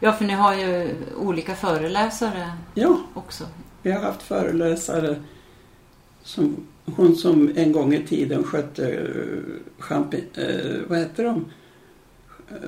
[0.00, 3.44] Ja, för ni har ju olika föreläsare ja, också.
[3.82, 5.16] vi har haft föreläsare
[6.22, 9.42] som hon som en gång i tiden skötte uh,
[9.78, 11.44] champi, uh, vad heter de?
[12.52, 12.58] Uh,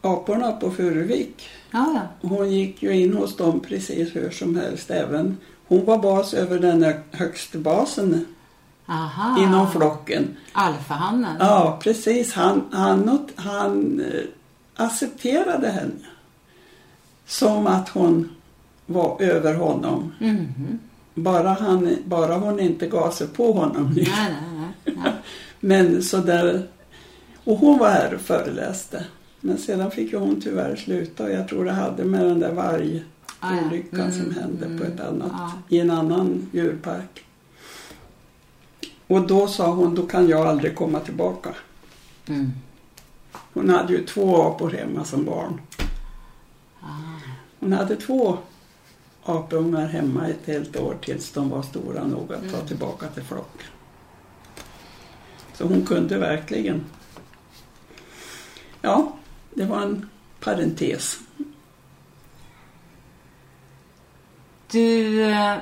[0.00, 1.48] aporna på Furuvik.
[1.70, 1.92] Ja,
[2.22, 2.28] ja.
[2.28, 4.90] Hon gick ju in hos dem precis hur som helst.
[4.90, 5.36] Även
[5.72, 8.26] hon var bas över den högsta basen
[8.86, 9.42] Aha.
[9.42, 10.36] inom flocken.
[10.52, 11.36] Alfahannen?
[11.40, 12.32] Ja, precis.
[12.32, 14.02] Han, han, han
[14.74, 16.06] accepterade henne
[17.26, 18.30] som att hon
[18.86, 20.12] var över honom.
[20.20, 20.78] Mm.
[21.14, 23.92] Bara, han, bara hon inte gav sig på honom.
[23.96, 24.08] Nej,
[24.84, 25.12] nej, nej.
[25.60, 26.68] Men så där,
[27.44, 29.04] och hon var här och föreläste.
[29.40, 33.11] Men sedan fick hon tyvärr sluta och jag tror det hade med den där vargolyckan
[33.42, 33.54] ah,
[33.90, 33.98] ja.
[33.98, 35.52] mm, som hände mm, på ett annat, ja.
[35.68, 37.24] i en annan djurpark.
[39.06, 41.54] Och då sa hon, då kan jag aldrig komma tillbaka.
[42.26, 42.52] Mm.
[43.32, 45.60] Hon hade ju två apor hemma som barn.
[47.60, 48.38] Hon hade två
[49.24, 52.66] apungar hemma ett helt år tills de var stora nog att ta mm.
[52.66, 53.66] tillbaka till flocken.
[55.54, 56.84] Så hon kunde verkligen.
[58.80, 59.12] Ja,
[59.54, 60.08] det var en
[60.40, 61.18] parentes.
[64.72, 65.56] Du, eh,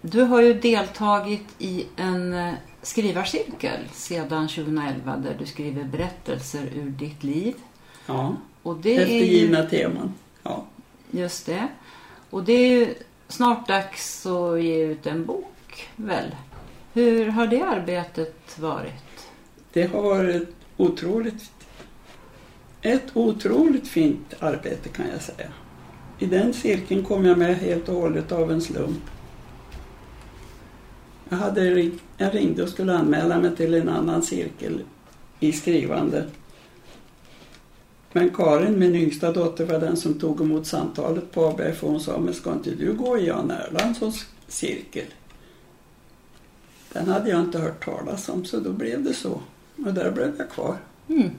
[0.00, 6.90] du har ju deltagit i en eh, skrivarcirkel sedan 2011 där du skriver berättelser ur
[6.90, 7.54] ditt liv.
[8.06, 10.14] Ja, och det eftergivna är teman.
[10.42, 10.66] Ja.
[11.10, 11.68] Just det.
[12.30, 12.94] Och det är ju
[13.28, 16.34] snart dags att ge ut en bok, väl?
[16.92, 19.28] Hur har det arbetet varit?
[19.72, 21.50] Det har varit otroligt
[22.82, 25.48] ett otroligt fint arbete kan jag säga.
[26.18, 29.02] I den cirkeln kom jag med helt och hållet av en slump.
[31.28, 34.80] Jag, hade, jag ringde och skulle anmäla mig till en annan cirkel
[35.40, 36.24] i skrivande
[38.16, 42.00] men Karin, min yngsta dotter, var den som tog emot samtalet på ABF och hon
[42.00, 45.06] sa, men ska inte du gå i Jan Erlandssons cirkel?
[46.92, 49.40] Den hade jag inte hört talas om så då blev det så.
[49.86, 50.76] Och där blev jag kvar.
[51.08, 51.30] Mm.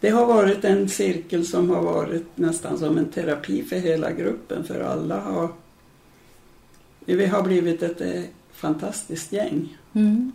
[0.00, 4.64] Det har varit en cirkel som har varit nästan som en terapi för hela gruppen
[4.64, 5.48] för alla har
[7.14, 8.22] vi har blivit ett eh,
[8.52, 9.78] fantastiskt gäng.
[9.92, 10.32] Mm.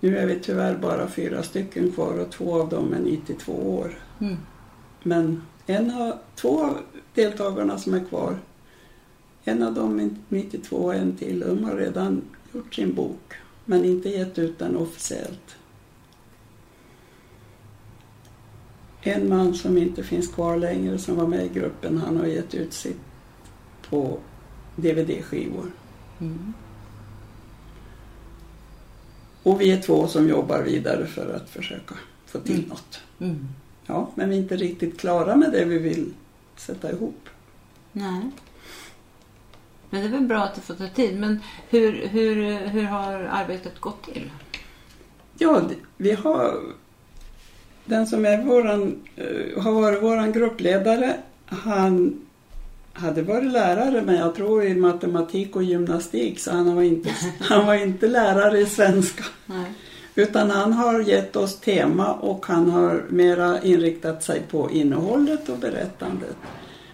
[0.00, 3.98] Nu är vi tyvärr bara fyra stycken kvar och två av dem är 92 år.
[4.20, 4.36] Mm.
[5.02, 6.78] Men en av, två av
[7.14, 8.36] deltagarna som är kvar,
[9.44, 13.34] en av dem är 92 och en till, de har redan gjort sin bok
[13.64, 15.56] men inte gett ut den officiellt.
[19.06, 22.54] En man som inte finns kvar längre som var med i gruppen, han har gett
[22.54, 23.00] ut sitt
[23.88, 24.18] på
[24.76, 25.72] DVD-skivor.
[26.20, 26.54] Mm.
[29.42, 31.94] Och vi är två som jobbar vidare för att försöka
[32.26, 32.68] få till mm.
[32.68, 33.00] något.
[33.20, 33.48] Mm.
[33.86, 36.12] Ja, men vi är inte riktigt klara med det vi vill
[36.56, 37.28] sätta ihop.
[37.92, 38.30] Nej.
[39.90, 41.20] Men det är väl bra att det får ta tid.
[41.20, 44.30] Men hur, hur, hur har arbetet gått till?
[45.38, 45.62] Ja,
[45.96, 46.60] vi har...
[47.84, 51.16] Den som är våran, uh, har varit vår gruppledare,
[51.46, 52.20] han
[52.92, 57.10] hade varit lärare men jag tror i matematik och gymnastik så han var inte,
[57.40, 59.24] han var inte lärare i svenska.
[59.46, 59.72] Nej.
[60.14, 65.58] Utan han har gett oss tema och han har mera inriktat sig på innehållet och
[65.58, 66.36] berättandet.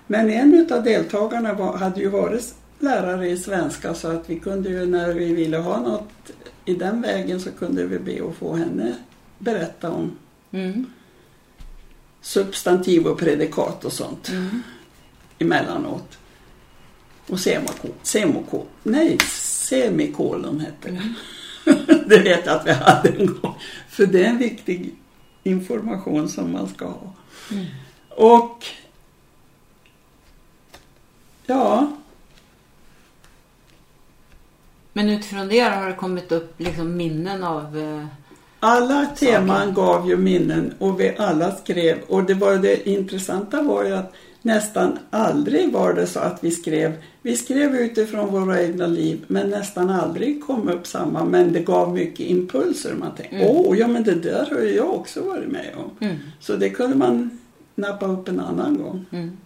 [0.07, 4.69] Men en av deltagarna var, hade ju varit lärare i svenska så att vi kunde
[4.69, 6.11] ju när vi ville ha något
[6.65, 8.95] i den vägen så kunde vi be att få henne
[9.39, 10.17] berätta om
[10.51, 10.87] mm.
[12.21, 14.63] substantiv och predikat och sånt mm.
[15.39, 16.19] emellanåt.
[17.27, 20.97] Och semikol, semikol, nej, semikolon hette det.
[20.97, 21.15] Mm.
[22.09, 23.55] det vet jag att vi hade en gång.
[23.89, 24.95] För det är en viktig
[25.43, 27.13] information som man ska ha.
[27.51, 27.67] Mm.
[28.09, 28.67] Och
[31.47, 31.97] ja.
[34.93, 38.07] Men utifrån det har det kommit upp liksom minnen av eh,
[38.61, 43.85] alla teman gav ju minnen och vi alla skrev och det var det intressanta var
[43.85, 46.93] ju att nästan aldrig var det så att vi skrev,
[47.23, 51.95] vi skrev utifrån våra egna liv men nästan aldrig kom upp samma men det gav
[51.95, 52.95] mycket impulser.
[52.95, 53.49] Man tänkte, mm.
[53.49, 56.07] åh ja men det där har ju jag också varit med om.
[56.07, 56.17] Mm.
[56.41, 57.39] Så det kunde man
[57.75, 59.07] nappa upp en annan gång.
[59.11, 59.37] Mm.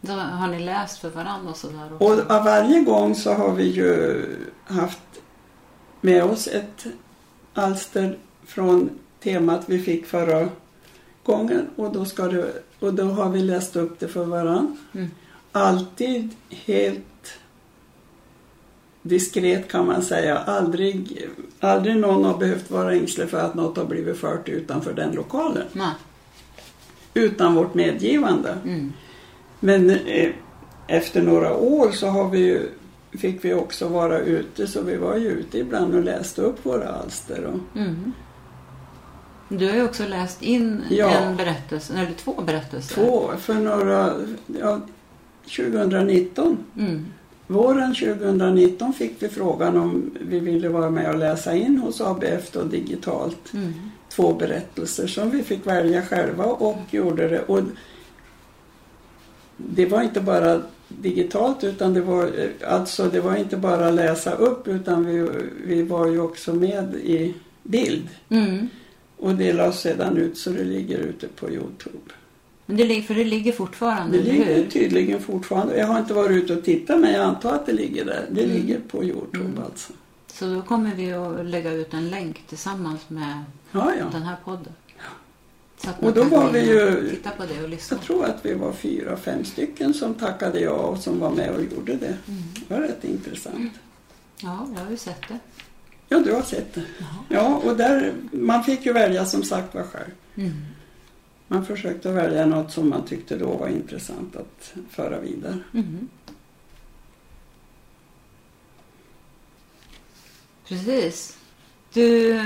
[0.00, 2.04] Då har ni läst för varandra och sådär också?
[2.04, 4.22] Och varje gång så har vi ju
[4.64, 4.98] haft
[6.00, 6.86] med oss ett
[7.56, 8.90] alster från
[9.22, 10.48] temat vi fick förra
[11.22, 14.76] gången och då, ska det, och då har vi läst upp det för varandra.
[14.92, 15.10] Mm.
[15.52, 17.38] Alltid helt
[19.02, 20.38] diskret kan man säga.
[20.38, 21.26] Aldrig,
[21.60, 25.66] aldrig någon har behövt vara ängslig för att något har blivit fört utanför den lokalen.
[25.72, 25.94] Nej.
[27.14, 28.58] Utan vårt medgivande.
[28.64, 28.92] Mm.
[29.60, 30.30] Men eh,
[30.86, 32.68] efter några år så har vi ju,
[33.18, 36.88] fick vi också vara ute så vi var ju ute ibland och läste upp våra
[36.88, 37.44] alster.
[37.44, 38.12] Och, mm.
[39.48, 41.10] Du har ju också läst in ja.
[41.10, 42.94] en berättelse, eller två berättelser.
[42.94, 44.12] Två, för några,
[44.60, 44.80] ja,
[45.44, 46.58] 2019.
[46.78, 47.06] Mm.
[47.46, 52.50] Våren 2019 fick vi frågan om vi ville vara med och läsa in hos ABF
[52.52, 53.52] då digitalt.
[53.52, 53.72] Mm.
[54.08, 57.40] Två berättelser som vi fick välja själva och gjorde det.
[57.40, 57.60] Och
[59.56, 62.30] det var inte bara digitalt utan det var,
[62.66, 65.28] alltså det var inte bara läsa upp utan vi,
[65.66, 68.08] vi var ju också med i bild.
[68.28, 68.68] Mm.
[69.16, 72.12] Och det lades sedan ut så det ligger ute på Youtube.
[72.66, 74.66] Men det, för det ligger fortfarande, Det ligger hur?
[74.66, 75.78] tydligen fortfarande.
[75.78, 78.26] Jag har inte varit ute och tittat men jag antar att det ligger där.
[78.30, 78.56] Det mm.
[78.56, 79.62] ligger på Youtube mm.
[79.64, 79.92] alltså.
[80.32, 84.04] Så då kommer vi att lägga ut en länk tillsammans med ja, ja.
[84.12, 84.72] den här podden.
[86.00, 87.18] Och då var vi ju,
[87.90, 91.50] jag tror att vi var fyra, fem stycken som tackade ja och som var med
[91.50, 92.16] och gjorde det.
[92.28, 92.42] Mm.
[92.54, 93.72] Det var rätt intressant.
[94.40, 95.38] Ja, jag har ju sett det.
[96.08, 96.84] Ja, du har sett det.
[96.98, 97.24] Jaha.
[97.28, 100.10] Ja, och där, man fick ju välja som sagt var själv.
[100.34, 100.52] Mm.
[101.48, 105.58] Man försökte välja något som man tyckte då var intressant att föra vidare.
[105.74, 106.08] Mm.
[110.68, 111.36] Precis.
[111.92, 112.42] Du,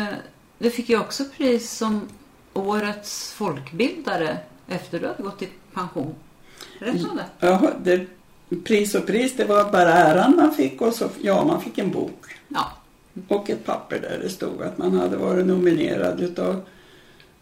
[0.58, 2.08] du fick ju också pris som
[2.52, 4.38] årets folkbildare
[4.68, 6.14] efter du hade gått i pension.
[6.78, 7.24] Det.
[7.40, 8.06] Ja, det,
[8.64, 11.90] pris och pris, det var bara äran man fick och så, ja, man fick en
[11.90, 12.24] bok.
[12.48, 12.72] Ja.
[13.28, 16.60] Och ett papper där det stod att man hade varit nominerad utav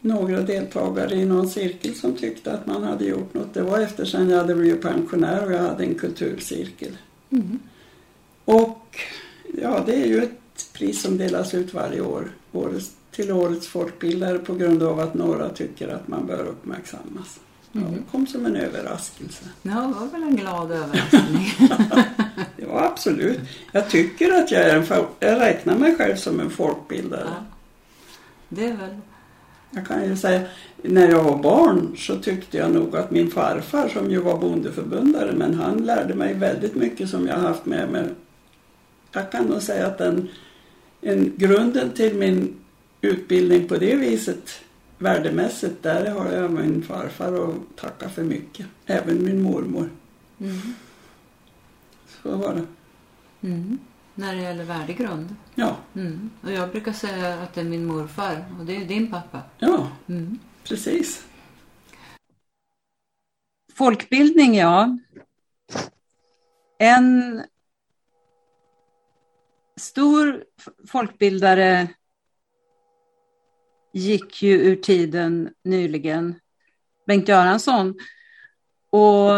[0.01, 3.55] några deltagare i någon cirkel som tyckte att man hade gjort något.
[3.55, 6.97] Det var efter sen jag hade blivit pensionär och jag hade en kulturcirkel.
[7.31, 7.59] Mm.
[8.45, 9.01] Och
[9.63, 12.33] ja, det är ju ett pris som delas ut varje år
[13.11, 17.41] till årets folkbildare på grund av att några tycker att man bör uppmärksammas.
[17.73, 19.45] Ja, det kom som en överraskelse.
[19.63, 21.53] Ja, det var väl en glad överraskning.
[22.57, 23.41] ja, absolut.
[23.73, 27.27] Jag tycker att jag är en, jag räknar mig själv som en folkbildare.
[27.27, 27.45] Ja,
[28.49, 28.97] det är väl.
[29.71, 30.41] Jag kan ju säga,
[30.83, 35.33] när jag var barn så tyckte jag nog att min farfar som ju var bondeförbundare
[35.33, 38.05] men han lärde mig väldigt mycket som jag haft med mig.
[39.13, 40.29] Jag kan nog säga att den,
[41.01, 42.55] en, grunden till min
[43.01, 44.65] utbildning på det viset
[44.99, 48.67] värdemässigt, där har jag min farfar att tacka för mycket.
[48.87, 49.91] Även min mormor.
[50.41, 50.61] Mm.
[52.23, 52.67] Så var det.
[53.49, 53.79] Mm.
[54.15, 55.37] När det gäller värdegrund?
[55.55, 55.77] Ja.
[55.95, 56.31] Mm.
[56.43, 59.43] Och jag brukar säga att det är min morfar och det är din pappa.
[59.59, 60.39] Ja, mm.
[60.65, 61.25] precis.
[63.75, 64.99] Folkbildning, ja.
[66.79, 67.43] En
[69.77, 70.45] stor
[70.87, 71.89] folkbildare
[73.93, 76.35] gick ju ur tiden nyligen,
[77.07, 77.95] Bengt Göransson.
[78.91, 79.31] Och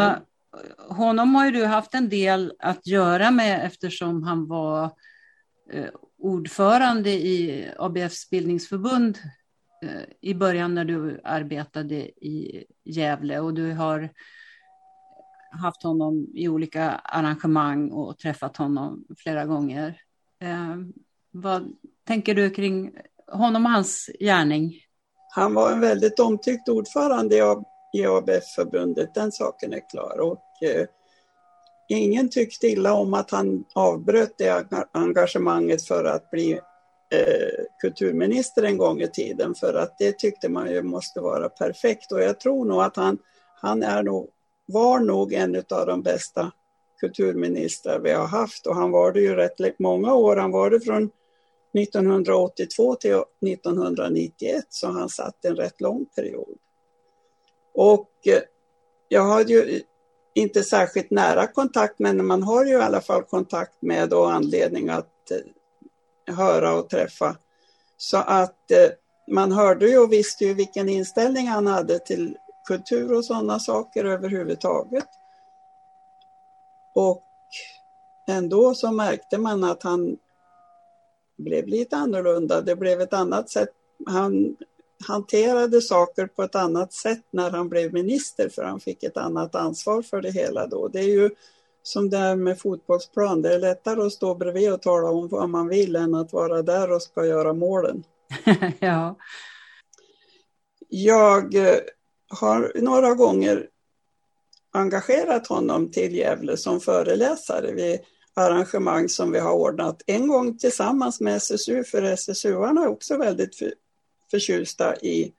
[0.89, 4.85] honom har ju du haft en del att göra med eftersom han var
[5.71, 5.89] eh,
[6.19, 9.19] ordförande i ABFs bildningsförbund
[9.83, 14.09] eh, i början när du arbetade i Gävle och du har
[15.63, 20.01] haft honom i olika arrangemang och träffat honom flera gånger.
[20.41, 20.77] Eh,
[21.31, 22.93] vad tänker du kring
[23.31, 24.75] honom och hans gärning?
[25.35, 27.37] Han var en väldigt omtyckt ordförande
[27.93, 30.21] i ABF-förbundet, den saken är klar.
[30.21, 30.87] Och, eh,
[31.89, 36.53] ingen tyckte illa om att han avbröt det engagemanget för att bli
[37.13, 42.13] eh, kulturminister en gång i tiden för att det tyckte man ju måste vara perfekt
[42.13, 43.19] och jag tror nog att han,
[43.61, 44.29] han är nog,
[44.67, 46.53] var nog en av de bästa
[47.01, 50.37] kulturministrar vi har haft och han var det ju rätt många år.
[50.37, 51.11] Han var det från
[51.75, 56.59] 1982 till 1991 så han satt en rätt lång period.
[57.75, 58.43] Och eh,
[59.09, 59.83] jag hade ju
[60.35, 64.89] inte särskilt nära kontakt men man har ju i alla fall kontakt med och anledning
[64.89, 67.37] att eh, höra och träffa.
[67.97, 68.91] Så att eh,
[69.31, 74.05] man hörde ju och visste ju vilken inställning han hade till kultur och sådana saker
[74.05, 75.09] överhuvudtaget.
[76.95, 77.27] Och
[78.29, 80.17] ändå så märkte man att han
[81.41, 82.61] blev lite annorlunda.
[82.61, 83.69] Det blev ett annat sätt.
[84.07, 84.57] Han
[85.07, 89.55] hanterade saker på ett annat sätt när han blev minister för han fick ett annat
[89.55, 90.89] ansvar för det hela då.
[90.89, 91.31] Det är ju
[91.83, 93.43] som det är med fotbollsplan.
[93.43, 96.63] Det är lättare att stå bredvid och tala om vad man vill än att vara
[96.63, 98.05] där och ska göra målen.
[98.81, 99.17] ja.
[100.89, 101.79] Jag eh,
[102.29, 103.69] har några gånger
[104.73, 108.01] engagerat honom till Gävle som föreläsare vid
[108.35, 110.03] arrangemang som vi har ordnat.
[110.07, 113.75] En gång tillsammans med SSU, för SSU-arna är också väldigt för,
[114.31, 115.33] förtjusta i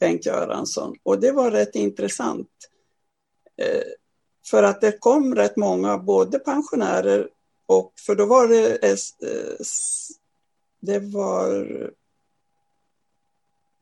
[0.00, 0.96] Bengt Göransson.
[1.02, 2.50] Och det var rätt intressant.
[3.56, 3.82] Eh,
[4.50, 7.28] för att det kom rätt många, både pensionärer
[7.66, 8.96] och, för då var det, eh,
[10.80, 11.66] det var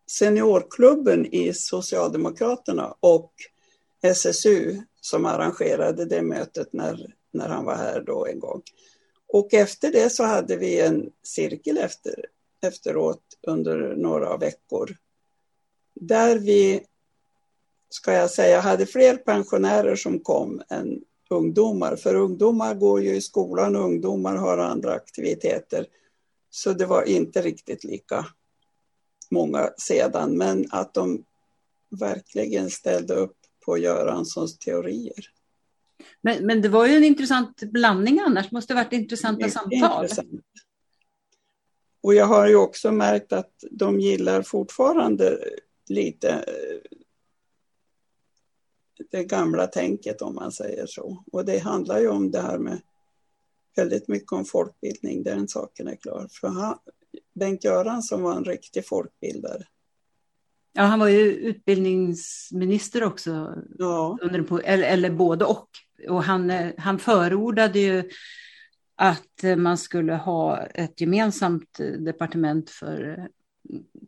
[0.07, 3.33] seniorklubben i Socialdemokraterna och
[4.03, 8.63] SSU som arrangerade det mötet när, när han var här då en gång.
[9.29, 12.25] Och efter det så hade vi en cirkel efter,
[12.63, 14.97] efteråt under några veckor.
[15.95, 16.87] Där vi,
[17.91, 21.97] ska jag säga, hade fler pensionärer som kom än ungdomar.
[21.97, 25.87] För ungdomar går ju i skolan och ungdomar har andra aktiviteter.
[26.51, 28.27] Så det var inte riktigt lika
[29.31, 30.39] många sedan.
[30.39, 31.25] Men att de
[31.91, 35.34] verkligen ställde upp på Göranssons teorier.
[36.21, 40.03] Men, men det var ju en intressant blandning annars, måste det varit intressanta samtal.
[40.03, 40.29] Intressant.
[42.03, 45.39] Och jag har ju också märkt att de gillar fortfarande
[45.89, 46.99] lite eh,
[49.11, 51.25] det gamla tänket om man säger så.
[51.33, 52.81] Och det handlar ju om det här med
[53.77, 56.29] väldigt mycket om folkbildning, den saken är klar.
[56.31, 56.79] För han,
[57.35, 59.67] Bengt Göransson var en riktig folkbildare.
[60.73, 64.19] Ja, han var ju utbildningsminister också, ja.
[64.23, 65.69] under, eller, eller både och.
[66.09, 68.11] Och han, han förordade ju
[68.97, 73.29] att man skulle ha ett gemensamt departement för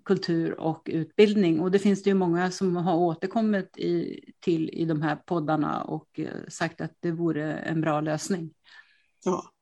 [0.04, 1.60] kultur och utbildning.
[1.60, 5.82] Och det finns det ju många som har återkommit i, till i de här poddarna
[5.82, 8.54] och sagt att det vore en bra lösning.
[9.24, 9.52] Ja.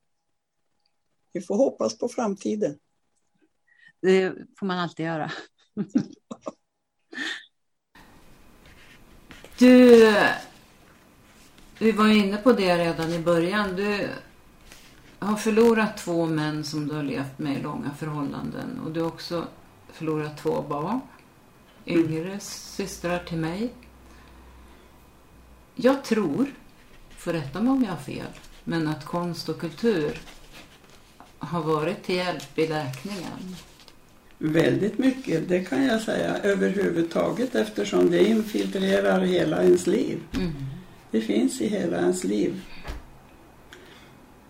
[1.33, 2.79] Vi får hoppas på framtiden.
[4.01, 5.31] Det får man alltid göra.
[9.57, 10.13] Du,
[11.79, 13.75] vi var inne på det redan i början.
[13.75, 14.09] Du
[15.19, 19.07] har förlorat två män som du har levt med i långa förhållanden och du har
[19.07, 19.47] också
[19.93, 20.99] förlorat två barn,
[21.85, 22.39] yngre mm.
[22.39, 23.73] systrar till mig.
[25.75, 26.45] Jag tror,
[27.17, 28.27] får rätta mig om jag har fel,
[28.63, 30.21] men att konst och kultur
[31.37, 33.55] har varit till hjälp i läkningen.
[34.37, 40.19] Väldigt mycket, det kan jag säga, överhuvudtaget eftersom det infiltrerar hela ens liv.
[40.33, 40.53] Mm.
[41.11, 42.61] Det finns i hela ens liv.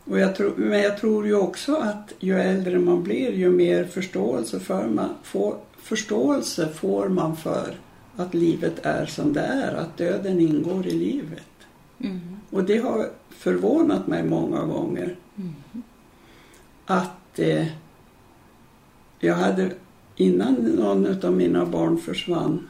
[0.05, 3.85] Och jag tror, men jag tror ju också att ju äldre man blir ju mer
[3.85, 7.75] förståelse, för man, får, förståelse får man för
[8.15, 11.47] att livet är som det är, att döden ingår i livet.
[11.99, 12.19] Mm.
[12.49, 15.15] Och det har förvånat mig många gånger.
[15.37, 15.53] Mm.
[16.85, 17.67] Att eh,
[19.19, 19.71] jag hade,
[20.15, 22.67] innan någon av mina barn försvann,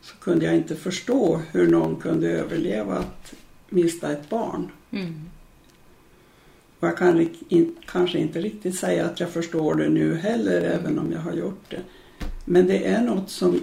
[0.00, 3.34] så kunde jag inte förstå hur någon kunde överleva att
[3.68, 4.70] mista ett barn.
[4.90, 5.30] Mm.
[6.80, 10.72] Och jag kan in, kanske inte riktigt säga att jag förstår det nu heller, mm.
[10.72, 11.82] även om jag har gjort det.
[12.44, 13.60] Men det är något som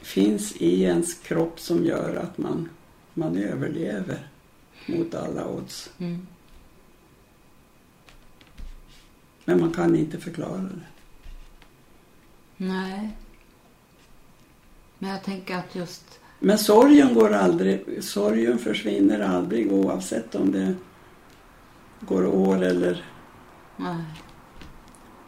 [0.00, 2.68] finns i ens kropp som gör att man,
[3.14, 4.28] man överlever
[4.86, 5.90] mot alla odds.
[5.98, 6.26] Mm.
[9.44, 10.80] Men man kan inte förklara det.
[12.56, 13.10] Nej.
[15.02, 16.20] Men jag tänker att just...
[16.38, 20.74] Men sorgen går aldrig, sorgen försvinner aldrig oavsett om det
[22.00, 23.04] går år eller...
[23.76, 24.04] Nej.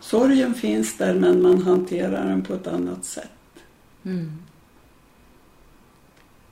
[0.00, 3.30] Sorgen finns där men man hanterar den på ett annat sätt.
[4.04, 4.32] Mm.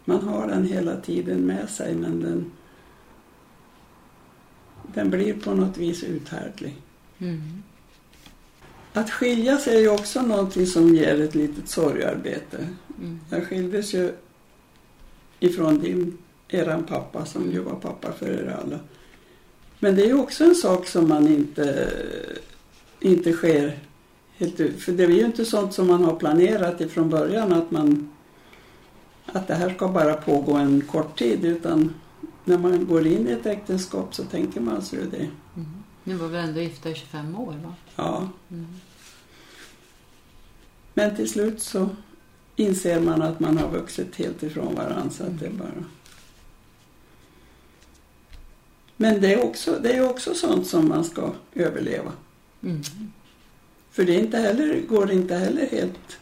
[0.05, 2.53] Man har den hela tiden med sig men den,
[4.95, 6.77] den blir på något vis uthärdlig.
[7.19, 7.63] Mm.
[8.93, 12.69] Att skilja sig är ju också någonting som ger ett litet sorgarbete.
[13.01, 13.21] Mm.
[13.31, 14.13] Jag skildes ju
[15.41, 16.19] ifrån din,
[16.49, 18.79] eran pappa som ju var pappa för er alla.
[19.79, 21.93] Men det är ju också en sak som man inte,
[23.01, 23.79] inte sker
[24.37, 24.57] helt.
[24.57, 28.11] För det är ju inte sånt som man har planerat ifrån början att man
[29.33, 31.95] att det här ska bara pågå en kort tid utan
[32.45, 35.17] när man går in i ett äktenskap så tänker man sig det.
[35.57, 35.69] Mm.
[36.05, 37.55] Ni var väl ändå gifta i 25 år?
[37.65, 37.75] va?
[37.97, 38.29] Ja.
[38.51, 38.67] Mm.
[40.95, 41.89] Men till slut så
[42.61, 45.85] inser man att man har vuxit helt ifrån varandra så att det är bara...
[48.97, 52.13] Men det är också, det är också sånt som man ska överleva.
[52.63, 52.83] Mm.
[53.91, 56.19] För det inte heller, går inte heller helt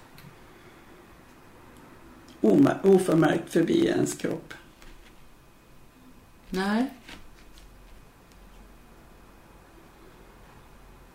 [2.83, 4.55] oförmärkt förbi ens kropp.
[6.51, 6.95] Nej.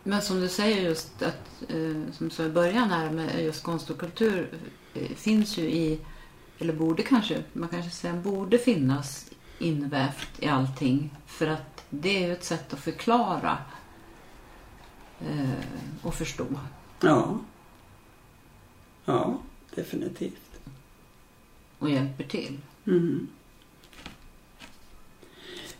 [0.04, 3.64] Men som du säger just att, eh, som du sa i början här med just
[3.64, 4.60] konst och kultur
[5.16, 6.00] finns ju i,
[6.60, 11.10] eller borde kanske, man kanske säga borde finnas invävt i allting.
[11.26, 13.58] För att det är ju ett sätt att förklara
[15.22, 15.66] eh,
[16.02, 16.46] och förstå.
[17.02, 17.40] Ja.
[19.06, 19.38] Ja,
[19.76, 20.60] definitivt.
[21.80, 22.58] Och hjälper till.
[22.88, 23.28] Mm.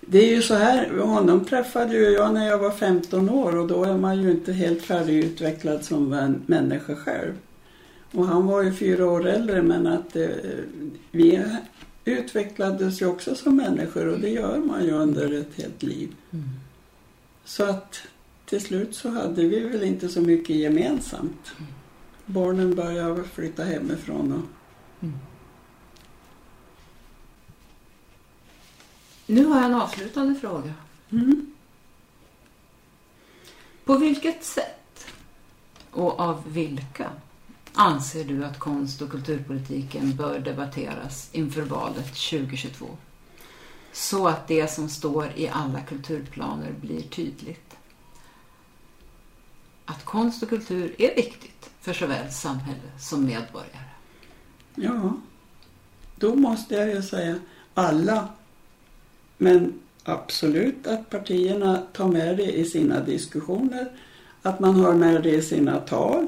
[0.02, 3.68] Det är ju så här, honom träffade ju jag när jag var 15 år och
[3.68, 6.10] då är man ju inte helt färdigutvecklad som
[6.46, 7.34] människa själv.
[8.14, 10.30] Och han var ju fyra år äldre men att eh,
[11.12, 11.46] vi
[12.06, 16.16] utvecklades ju också som människor och det gör man ju under ett helt liv.
[16.32, 16.50] Mm.
[17.46, 18.02] Så att
[18.46, 21.52] till slut så hade vi väl inte så mycket gemensamt.
[21.58, 21.74] Mm.
[22.26, 25.18] Barnen började flytta hemifrån och mm.
[29.28, 30.74] Nu har jag en avslutande fråga.
[31.12, 31.54] Mm.
[33.86, 35.08] På vilket sätt
[35.92, 37.10] och av vilka
[37.74, 42.86] anser du att konst och kulturpolitiken bör debatteras inför valet 2022?
[43.92, 47.76] Så att det som står i alla kulturplaner blir tydligt.
[49.86, 53.90] Att konst och kultur är viktigt för såväl samhälle som medborgare.
[54.76, 55.14] Ja,
[56.16, 57.36] då måste jag ju säga
[57.74, 58.28] alla
[59.38, 63.92] men absolut att partierna tar med det i sina diskussioner,
[64.42, 66.28] att man har med det i sina tal,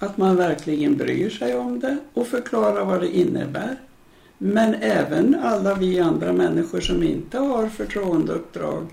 [0.00, 3.76] att man verkligen bryr sig om det och förklarar vad det innebär.
[4.38, 8.86] Men även alla vi andra människor som inte har förtroendeuppdrag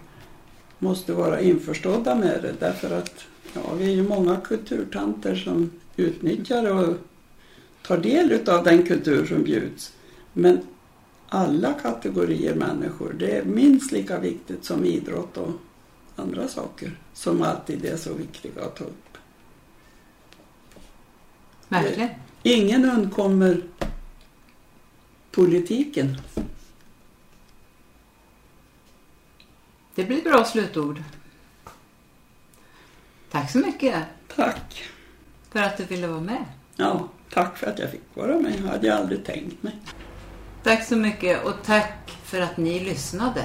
[0.80, 6.72] måste vara införstådda med det därför att ja, vi är ju många kulturtanter som utnyttjar
[6.72, 6.98] och
[7.88, 9.94] tar del av den kultur som bjuds.
[10.34, 10.60] Men
[11.30, 13.16] alla kategorier människor.
[13.20, 15.52] Det är minst lika viktigt som idrott och
[16.16, 19.07] andra saker som alltid är så viktiga att ta upp.
[21.70, 22.10] Verkligen.
[22.44, 23.64] Ingen undkommer
[25.32, 26.22] politiken.
[29.96, 31.04] Det blir bra slutord.
[33.32, 34.04] Tack så mycket.
[34.36, 34.84] Tack.
[35.50, 36.46] För att du ville vara med.
[36.76, 38.54] Ja, tack för att jag fick vara med.
[38.62, 39.76] Det hade jag aldrig tänkt mig.
[40.64, 43.44] Tack så mycket och tack för att ni lyssnade.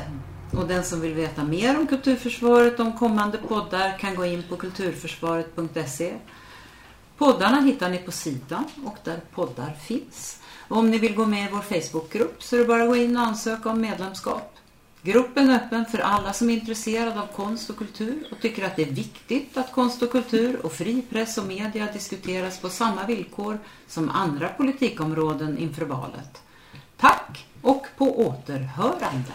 [0.53, 4.43] Och den som vill veta mer om Kulturförsvaret och om kommande poddar kan gå in
[4.49, 6.15] på kulturförsvaret.se.
[7.23, 10.41] Poddarna hittar ni på sidan och där poddar finns.
[10.69, 12.97] Och om ni vill gå med i vår Facebookgrupp så är det bara att gå
[12.97, 14.57] in och ansöka om medlemskap.
[15.03, 18.77] Gruppen är öppen för alla som är intresserade av konst och kultur och tycker att
[18.77, 23.07] det är viktigt att konst och kultur och fri press och media diskuteras på samma
[23.07, 23.59] villkor
[23.89, 26.43] som andra politikområden inför valet.
[26.97, 29.33] Tack och på återhörande.